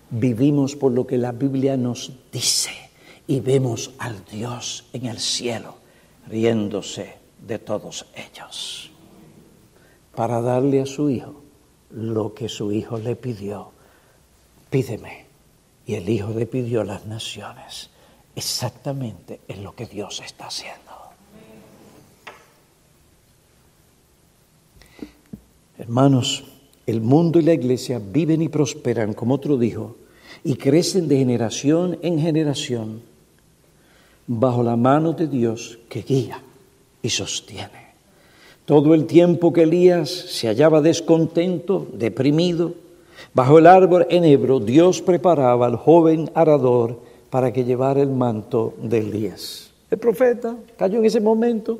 [0.09, 2.86] Vivimos por lo que la Biblia nos dice
[3.27, 5.75] y vemos al Dios en el cielo
[6.27, 7.15] riéndose
[7.45, 8.91] de todos ellos
[10.15, 11.43] para darle a su hijo
[11.91, 13.71] lo que su hijo le pidió.
[14.69, 15.27] Pídeme.
[15.85, 17.91] Y el hijo le pidió las naciones.
[18.35, 20.81] Exactamente es lo que Dios está haciendo.
[25.77, 26.45] Hermanos,
[26.87, 29.97] el mundo y la iglesia viven y prosperan, como otro dijo,
[30.43, 33.03] y crecen de generación en generación
[34.27, 36.41] bajo la mano de Dios que guía
[37.01, 37.87] y sostiene.
[38.65, 42.73] Todo el tiempo que Elías se hallaba descontento, deprimido,
[43.33, 46.99] bajo el árbol enebro, Dios preparaba al joven arador
[47.29, 49.71] para que llevara el manto de Elías.
[49.89, 51.79] El profeta cayó en ese momento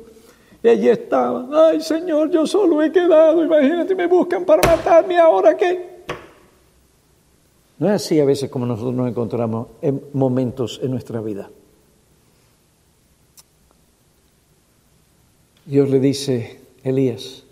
[0.62, 5.54] y allí estaba, ay Señor, yo solo he quedado, imagínate, me buscan para matarme, ahora
[5.56, 5.98] qué.
[7.78, 11.50] No es así a veces como nosotros nos encontramos en momentos en nuestra vida.
[15.68, 17.44] Dios le dice, Elías,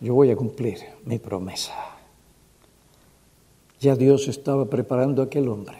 [0.00, 1.74] yo voy a cumplir mi promesa.
[3.80, 5.76] Ya Dios estaba preparando a aquel hombre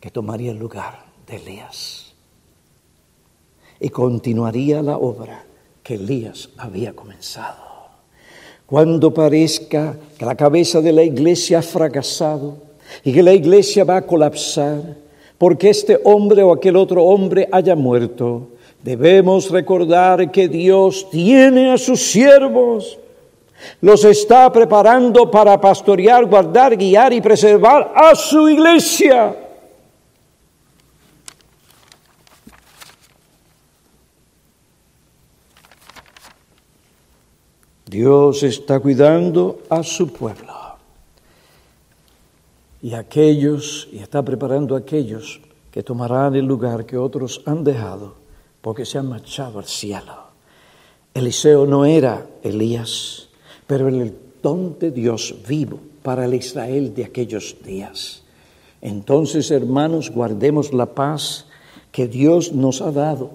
[0.00, 2.14] que tomaría el lugar de Elías
[3.78, 5.44] y continuaría la obra
[5.82, 7.62] que Elías había comenzado.
[8.64, 12.56] Cuando parezca que la cabeza de la iglesia ha fracasado
[13.04, 14.96] y que la iglesia va a colapsar
[15.36, 18.53] porque este hombre o aquel otro hombre haya muerto,
[18.84, 22.98] debemos recordar que Dios tiene a sus siervos,
[23.80, 29.34] los está preparando para pastorear, guardar, guiar y preservar a su iglesia.
[37.86, 40.52] Dios está cuidando a su pueblo.
[42.82, 48.23] Y aquellos, y está preparando a aquellos que tomarán el lugar que otros han dejado
[48.64, 50.24] porque se han marchado al cielo.
[51.12, 53.28] Eliseo no era Elías,
[53.66, 58.22] pero el don de Dios vivo para el Israel de aquellos días.
[58.80, 61.44] Entonces, hermanos, guardemos la paz
[61.92, 63.32] que Dios nos ha dado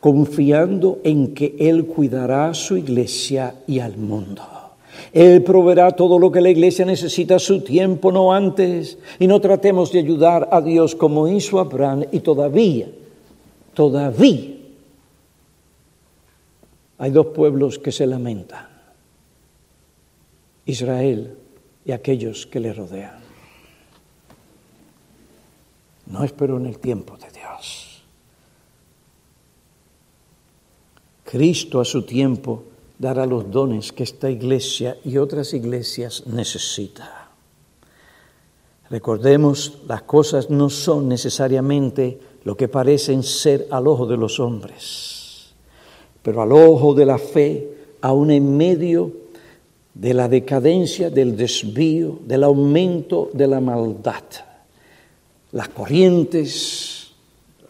[0.00, 4.42] confiando en que Él cuidará a su iglesia y al mundo.
[5.14, 8.98] Él proveerá todo lo que la iglesia necesita su tiempo, no antes.
[9.18, 12.88] Y no tratemos de ayudar a Dios como hizo Abraham y todavía,
[13.72, 14.57] todavía
[16.98, 18.66] hay dos pueblos que se lamentan.
[20.66, 21.38] Israel
[21.84, 23.18] y aquellos que le rodean.
[26.06, 28.02] No espero en el tiempo de Dios.
[31.24, 32.64] Cristo a su tiempo
[32.98, 37.08] dará los dones que esta iglesia y otras iglesias necesitan.
[38.90, 45.17] Recordemos, las cosas no son necesariamente lo que parecen ser al ojo de los hombres,
[46.28, 47.70] pero al ojo de la fe,
[48.02, 49.10] aún en medio
[49.94, 54.24] de la decadencia, del desvío, del aumento de la maldad.
[55.52, 57.12] Las corrientes,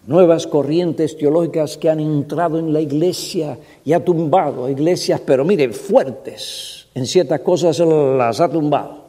[0.09, 5.73] nuevas corrientes teológicas que han entrado en la iglesia y ha tumbado iglesias, pero miren,
[5.73, 9.05] fuertes, en ciertas cosas las ha tumbado.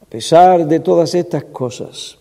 [0.00, 2.16] A pesar de todas estas cosas,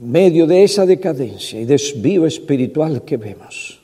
[0.00, 3.80] medio de esa decadencia y desvío espiritual que vemos,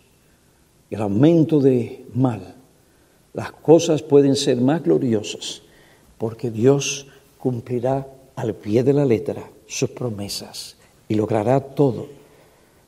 [0.91, 2.55] el aumento de mal,
[3.35, 5.61] las cosas pueden ser más gloriosas
[6.17, 7.07] porque Dios
[7.39, 12.09] cumplirá al pie de la letra sus promesas y logrará todo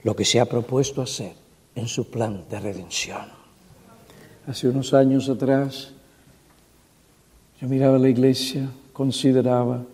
[0.04, 1.32] lo que se ha propuesto hacer
[1.74, 3.26] en su plan de redención.
[4.46, 5.92] Hace unos años atrás,
[7.60, 9.84] yo miraba la iglesia, consideraba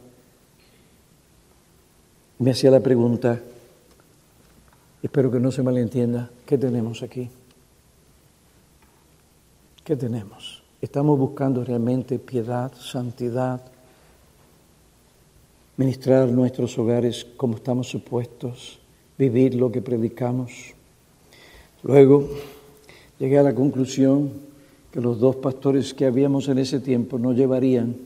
[2.39, 3.41] me hacía la pregunta,
[5.03, 7.31] espero que no se malentienda, ¿qué tenemos aquí?
[9.85, 10.63] ¿Qué tenemos?
[10.81, 13.63] ¿Estamos buscando realmente piedad, santidad,
[15.77, 18.81] ministrar nuestros hogares como estamos supuestos,
[19.17, 20.75] vivir lo que predicamos?
[21.83, 22.29] Luego
[23.19, 24.33] llegué a la conclusión
[24.91, 27.97] que los dos pastores que habíamos en ese tiempo no llevarían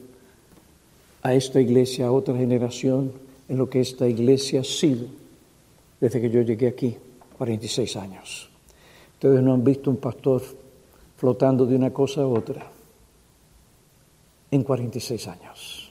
[1.22, 3.12] a esta iglesia a otra generación
[3.48, 5.06] en lo que esta iglesia ha sido
[6.00, 6.96] desde que yo llegué aquí,
[7.36, 8.50] 46 años.
[9.14, 10.42] Ustedes no han visto un pastor
[11.16, 12.70] flotando de una cosa a otra
[14.50, 15.90] en 46 años.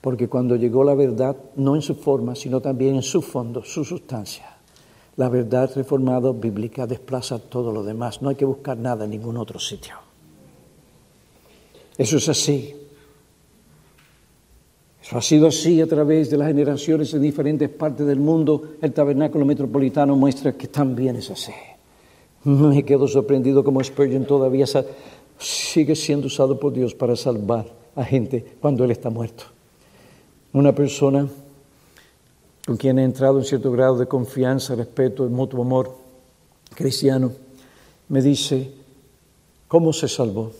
[0.00, 3.84] Porque cuando llegó la verdad, no en su forma, sino también en su fondo, su
[3.84, 4.56] sustancia,
[5.16, 8.20] la verdad reformada bíblica desplaza todo lo demás.
[8.20, 9.94] No hay que buscar nada en ningún otro sitio.
[11.96, 12.74] Eso es así.
[15.04, 18.70] Eso ha sido así a través de las generaciones en diferentes partes del mundo.
[18.80, 21.52] El tabernáculo metropolitano muestra que también es así.
[22.44, 24.64] Me quedo sorprendido como Spurgeon todavía
[25.38, 29.44] sigue siendo usado por Dios para salvar a gente cuando Él está muerto.
[30.54, 31.28] Una persona
[32.64, 35.94] con quien he entrado en cierto grado de confianza, respeto, mutuo amor
[36.74, 37.32] cristiano,
[38.08, 38.70] me dice,
[39.68, 40.52] ¿cómo se salvó?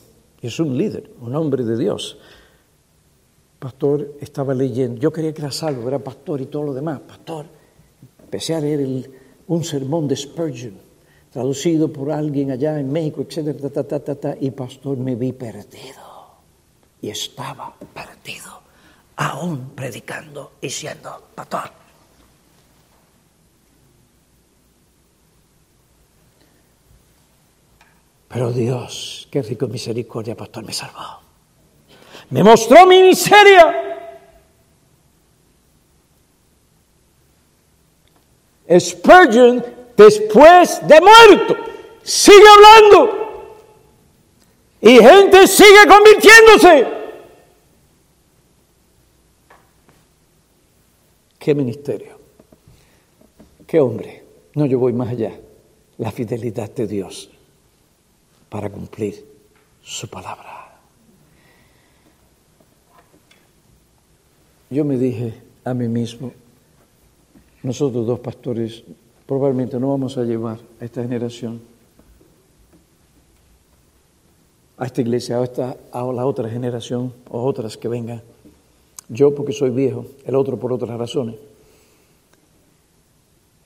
[0.42, 2.18] Y es un líder, un hombre de Dios
[3.64, 7.46] pastor estaba leyendo, yo quería que era salvo, era pastor y todo lo demás, pastor.
[8.20, 9.10] Empecé a leer
[9.46, 10.76] un sermón de Spurgeon,
[11.32, 15.32] traducido por alguien allá en México, etcétera, ta, ta, ta, ta, y pastor me vi
[15.32, 16.04] perdido.
[17.00, 18.52] Y estaba perdido,
[19.16, 21.70] aún predicando y siendo pastor.
[28.28, 31.23] Pero Dios, qué rico misericordia, pastor, me salvó
[32.30, 33.80] me mostró mi miseria.
[38.78, 39.64] Spurgeon,
[39.96, 41.56] después de muerto,
[42.02, 43.24] sigue hablando.
[44.80, 46.86] Y gente sigue convirtiéndose.
[51.38, 52.18] ¿Qué ministerio?
[53.66, 54.24] ¿Qué hombre?
[54.54, 55.32] No, yo voy más allá.
[55.98, 57.30] La fidelidad de Dios
[58.48, 59.24] para cumplir
[59.82, 60.63] su palabra.
[64.74, 66.32] Yo me dije a mí mismo,
[67.62, 68.82] nosotros dos pastores
[69.24, 71.60] probablemente no vamos a llevar a esta generación,
[74.76, 78.20] a esta iglesia, a, esta, a la otra generación o otras que vengan.
[79.08, 81.36] Yo porque soy viejo, el otro por otras razones.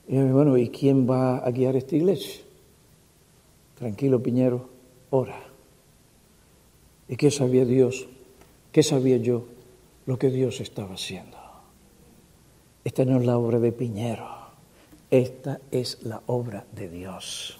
[0.07, 2.43] Y bueno, ¿y quién va a guiar esta iglesia?
[3.79, 4.69] Tranquilo, Piñero,
[5.09, 5.41] ora.
[7.07, 8.07] ¿Y qué sabía Dios?
[8.71, 9.45] ¿Qué sabía yo?
[10.05, 11.37] Lo que Dios estaba haciendo.
[12.83, 14.27] Esta no es la obra de Piñero,
[15.11, 17.57] esta es la obra de Dios.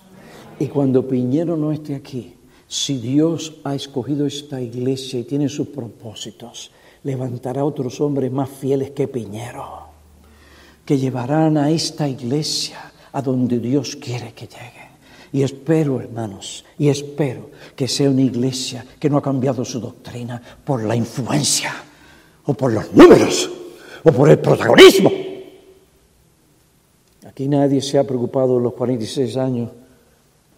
[0.59, 2.35] Y cuando Piñero no esté aquí,
[2.67, 6.71] si Dios ha escogido esta iglesia y tiene sus propósitos,
[7.03, 9.87] levantará otros hombres más fieles que Piñero,
[10.85, 14.89] que llevarán a esta iglesia a donde Dios quiere que llegue.
[15.31, 20.41] Y espero, hermanos, y espero que sea una iglesia que no ha cambiado su doctrina
[20.63, 21.73] por la influencia
[22.50, 23.47] o por los números,
[24.04, 25.12] o por el protagonismo.
[27.28, 29.70] Aquí nadie se ha preocupado en los 46 años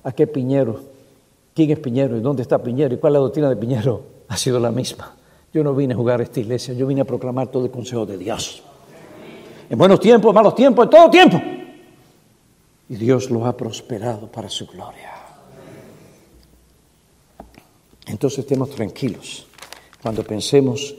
[0.03, 0.79] ¿A qué Piñero?
[1.53, 2.17] ¿Quién es Piñero?
[2.17, 2.95] ¿Y dónde está Piñero?
[2.95, 4.01] ¿Y cuál es la doctrina de Piñero?
[4.29, 5.13] Ha sido la misma.
[5.53, 8.05] Yo no vine a jugar a esta iglesia, yo vine a proclamar todo el consejo
[8.05, 8.63] de Dios.
[9.69, 11.41] En buenos tiempos, en malos tiempos, en todo tiempo.
[12.89, 15.11] Y Dios lo ha prosperado para su gloria.
[18.07, 19.45] Entonces estemos tranquilos
[20.01, 20.95] cuando pensemos,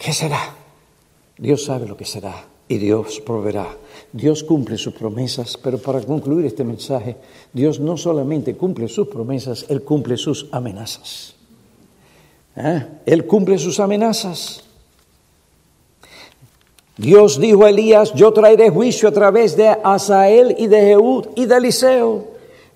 [0.00, 0.54] ¿qué será?
[1.38, 3.68] Dios sabe lo que será y Dios proveerá.
[4.12, 7.16] Dios cumple sus promesas, pero para concluir este mensaje,
[7.52, 11.34] Dios no solamente cumple sus promesas, Él cumple sus amenazas.
[12.56, 12.86] ¿Eh?
[13.06, 14.64] Él cumple sus amenazas.
[16.96, 21.46] Dios dijo a Elías, yo traeré juicio a través de Asael y de Jehud y
[21.46, 22.29] de Eliseo.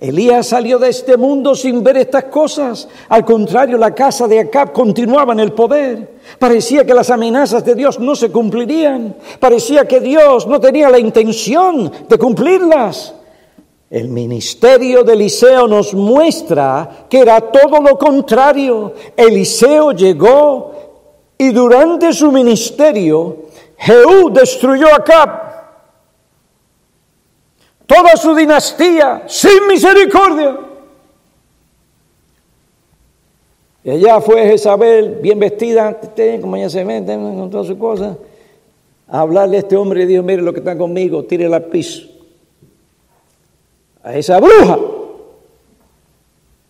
[0.09, 2.87] Elías salió de este mundo sin ver estas cosas.
[3.09, 6.17] Al contrario, la casa de Acab continuaba en el poder.
[6.39, 9.17] Parecía que las amenazas de Dios no se cumplirían.
[9.41, 13.15] Parecía que Dios no tenía la intención de cumplirlas.
[13.89, 18.93] El ministerio de Eliseo nos muestra que era todo lo contrario.
[19.17, 20.73] Eliseo llegó
[21.39, 23.45] y durante su ministerio
[23.79, 25.44] Jehú destruyó a Acab
[27.87, 30.59] toda su dinastía sin misericordia.
[33.85, 36.01] Y allá fue Jezabel, bien vestida,
[36.41, 38.17] como ella se mete con todas sus cosas,
[39.07, 42.09] a hablarle a este hombre y dijo, mire lo que está conmigo, tire al piso.
[44.03, 44.79] A esa bruja.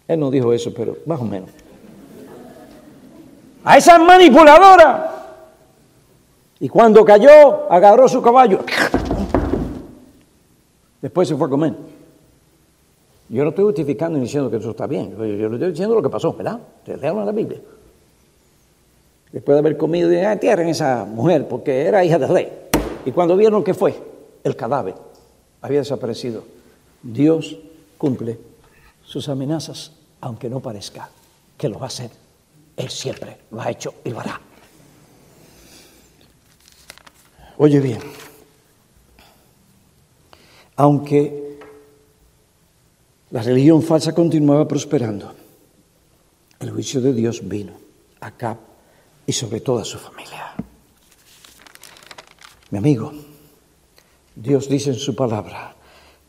[0.09, 1.51] Él no dijo eso, pero más o menos.
[3.65, 5.11] A esa manipuladora.
[6.59, 8.61] Y cuando cayó, agarró su caballo
[11.05, 11.75] Después se fue a comer.
[13.29, 15.15] Yo no estoy justificando ni diciendo que eso está bien.
[15.15, 16.59] Yo, le estoy diciendo lo que pasó, ¿verdad?
[16.79, 17.61] Ustedes lean la Biblia.
[19.31, 22.51] Después de haber comido, ah, entierren esa mujer porque era hija del rey.
[23.05, 23.95] Y cuando vieron que fue,
[24.43, 24.95] el cadáver
[25.61, 26.43] había desaparecido.
[27.03, 27.59] Dios
[27.99, 28.39] cumple
[29.05, 29.93] sus amenazas,
[30.23, 31.11] aunque no parezca
[31.59, 32.09] que lo va a hacer.
[32.79, 34.41] Él siempre lo ha hecho y lo hará.
[37.59, 38.01] Oye bien
[40.77, 41.59] aunque
[43.31, 45.33] la religión falsa continuaba prosperando,
[46.61, 47.72] el juicio de Dios vino
[48.20, 48.59] a Cap
[49.27, 50.55] y sobre toda su familia.
[52.70, 53.12] Mi amigo,
[54.35, 55.75] Dios dice en su palabra,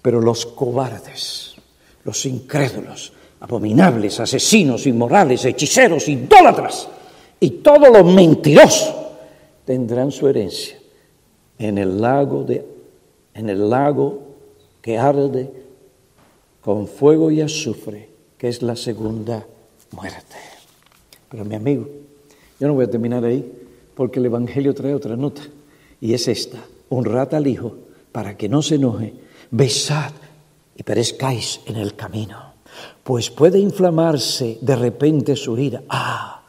[0.01, 1.55] pero los cobardes,
[2.03, 6.87] los incrédulos, abominables, asesinos, inmorales, hechiceros, idólatras
[7.39, 8.93] y todos los mentirosos
[9.65, 10.77] tendrán su herencia
[11.57, 12.75] en el lago de
[13.33, 14.24] en el lago
[14.85, 15.51] que arde
[16.61, 18.07] con fuego y azufre,
[18.37, 19.43] que es la segunda
[19.89, 20.35] muerte.
[21.27, 21.89] Pero mi amigo,
[22.59, 23.51] yo no voy a terminar ahí,
[23.95, 25.41] porque el Evangelio trae otra nota,
[25.99, 26.59] y es esta,
[26.89, 27.73] honrad al Hijo
[28.11, 29.15] para que no se enoje,
[29.49, 30.11] besad
[30.75, 32.53] y perezcáis en el camino,
[33.03, 35.81] pues puede inflamarse de repente su ira.
[35.89, 36.43] Ah,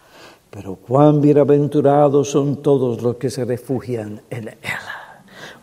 [0.50, 4.58] pero cuán bienaventurados son todos los que se refugian en Él.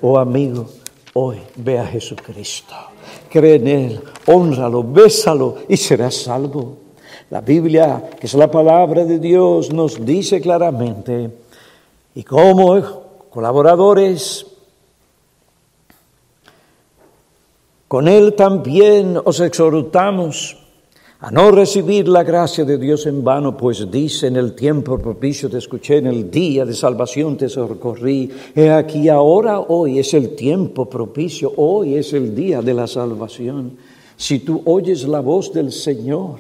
[0.01, 0.67] Oh amigo,
[1.15, 2.73] Hoy ve a Jesucristo,
[3.29, 6.77] cree en Él, honralo, bésalo y serás salvo.
[7.29, 11.29] La Biblia, que es la palabra de Dios, nos dice claramente,
[12.15, 12.81] y como
[13.29, 14.45] colaboradores,
[17.87, 20.62] con Él también os exhortamos
[21.23, 25.49] a no recibir la gracia de Dios en vano, pues dice en el tiempo propicio
[25.49, 28.29] te escuché, en el día de salvación te socorrí.
[28.53, 33.77] He aquí ahora, hoy es el tiempo propicio, hoy es el día de la salvación.
[34.17, 36.39] Si tú oyes la voz del Señor,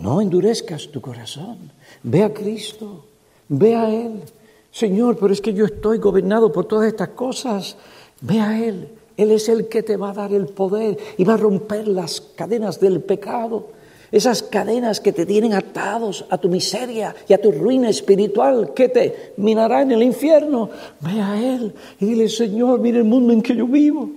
[0.00, 1.58] no endurezcas tu corazón.
[2.02, 3.04] Ve a Cristo,
[3.50, 4.22] ve a Él.
[4.70, 7.76] Señor, pero es que yo estoy gobernado por todas estas cosas.
[8.22, 8.88] Ve a Él.
[9.18, 12.22] Él es el que te va a dar el poder y va a romper las
[12.22, 13.81] cadenas del pecado
[14.12, 18.90] esas cadenas que te tienen atados a tu miseria y a tu ruina espiritual, que
[18.90, 20.68] te minará en el infierno.
[21.00, 24.10] Ve a Él y dile, Señor, mira el mundo en que yo vivo.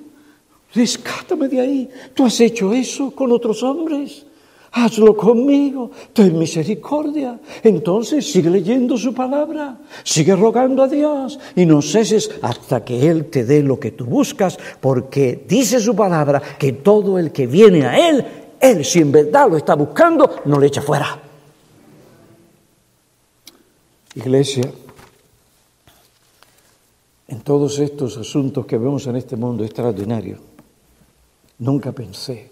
[0.74, 1.90] Rescátame de ahí.
[2.14, 4.26] Tú has hecho eso con otros hombres.
[4.78, 7.40] Hazlo conmigo, ten misericordia.
[7.64, 13.28] Entonces sigue leyendo su palabra, sigue rogando a Dios y no ceses hasta que Él
[13.28, 17.86] te dé lo que tú buscas, porque dice su palabra que todo el que viene
[17.86, 18.26] a Él,
[18.60, 21.22] él, si en verdad lo está buscando, no le echa fuera.
[24.16, 24.72] Iglesia,
[27.28, 30.40] en todos estos asuntos que vemos en este mundo extraordinario,
[31.60, 32.50] nunca pensé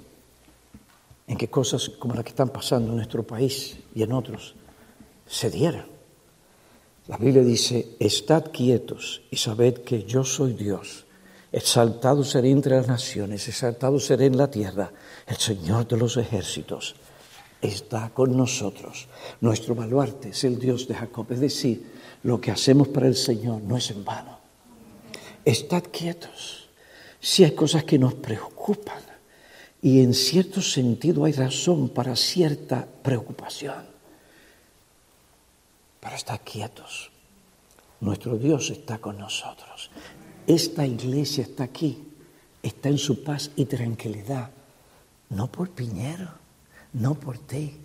[1.28, 4.56] en que cosas como las que están pasando en nuestro país y en otros
[5.26, 5.86] se dieran.
[7.08, 11.06] La Biblia dice, estad quietos y sabed que yo soy Dios
[11.54, 14.92] Exaltado seré entre las naciones, exaltado seré en la tierra.
[15.28, 16.96] El Señor de los ejércitos
[17.62, 19.08] está con nosotros.
[19.42, 21.32] Nuestro baluarte es el Dios de Jacob.
[21.32, 21.92] Es decir,
[22.24, 24.40] lo que hacemos para el Señor no es en vano.
[25.46, 26.70] Estad quietos.
[27.20, 29.02] Si hay cosas que nos preocupan
[29.82, 33.86] y en cierto sentido hay razón para cierta preocupación,
[36.00, 37.12] pero estad quietos.
[38.00, 39.90] Nuestro Dios está con nosotros.
[40.48, 42.08] Esta iglesia está aquí,
[42.62, 44.52] está en su paz y tranquilidad,
[45.30, 46.30] no por Piñero,
[46.94, 47.78] no por ti,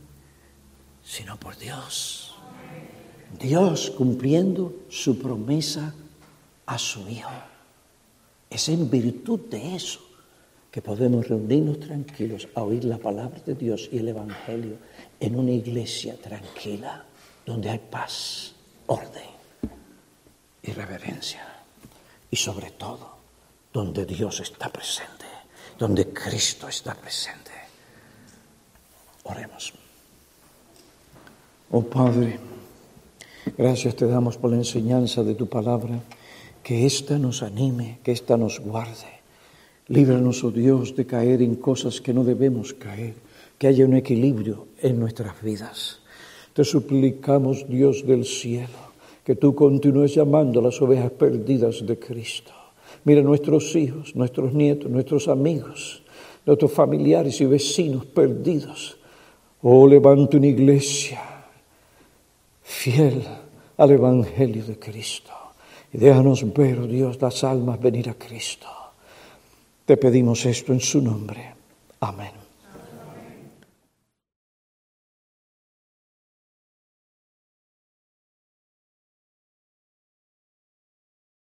[1.03, 2.35] sino por Dios.
[3.39, 5.95] Dios cumpliendo su promesa
[6.67, 7.31] a su Hijo.
[8.51, 10.01] Es en virtud de eso
[10.71, 14.77] que podemos reunirnos tranquilos a oír la palabra de Dios y el Evangelio
[15.21, 17.05] en una iglesia tranquila,
[17.45, 18.53] donde hay paz,
[18.87, 19.25] orden
[20.63, 21.47] y reverencia.
[22.31, 23.17] Y sobre todo,
[23.73, 25.25] donde Dios está presente,
[25.79, 27.53] donde Cristo está presente.
[29.25, 29.73] Oremos.
[31.71, 32.39] Oh Padre,
[33.57, 36.01] gracias te damos por la enseñanza de tu palabra,
[36.63, 39.21] que ésta nos anime, que ésta nos guarde.
[39.89, 43.15] Líbranos, oh Dios, de caer en cosas que no debemos caer,
[43.57, 46.01] que haya un equilibrio en nuestras vidas.
[46.53, 48.93] Te suplicamos, Dios del cielo,
[49.25, 52.58] que tú continúes llamando a las ovejas perdidas de Cristo.
[53.09, 56.03] Mira nuestros hijos, nuestros nietos, nuestros amigos,
[56.45, 58.99] nuestros familiares y vecinos perdidos.
[59.63, 61.19] Oh, levante una iglesia
[62.63, 63.27] fiel
[63.79, 65.33] al Evangelio de Cristo.
[65.91, 68.69] Y déjanos ver, oh Dios, las almas venir a Cristo.
[69.87, 71.55] Te pedimos esto en su nombre.
[72.01, 72.48] Amén.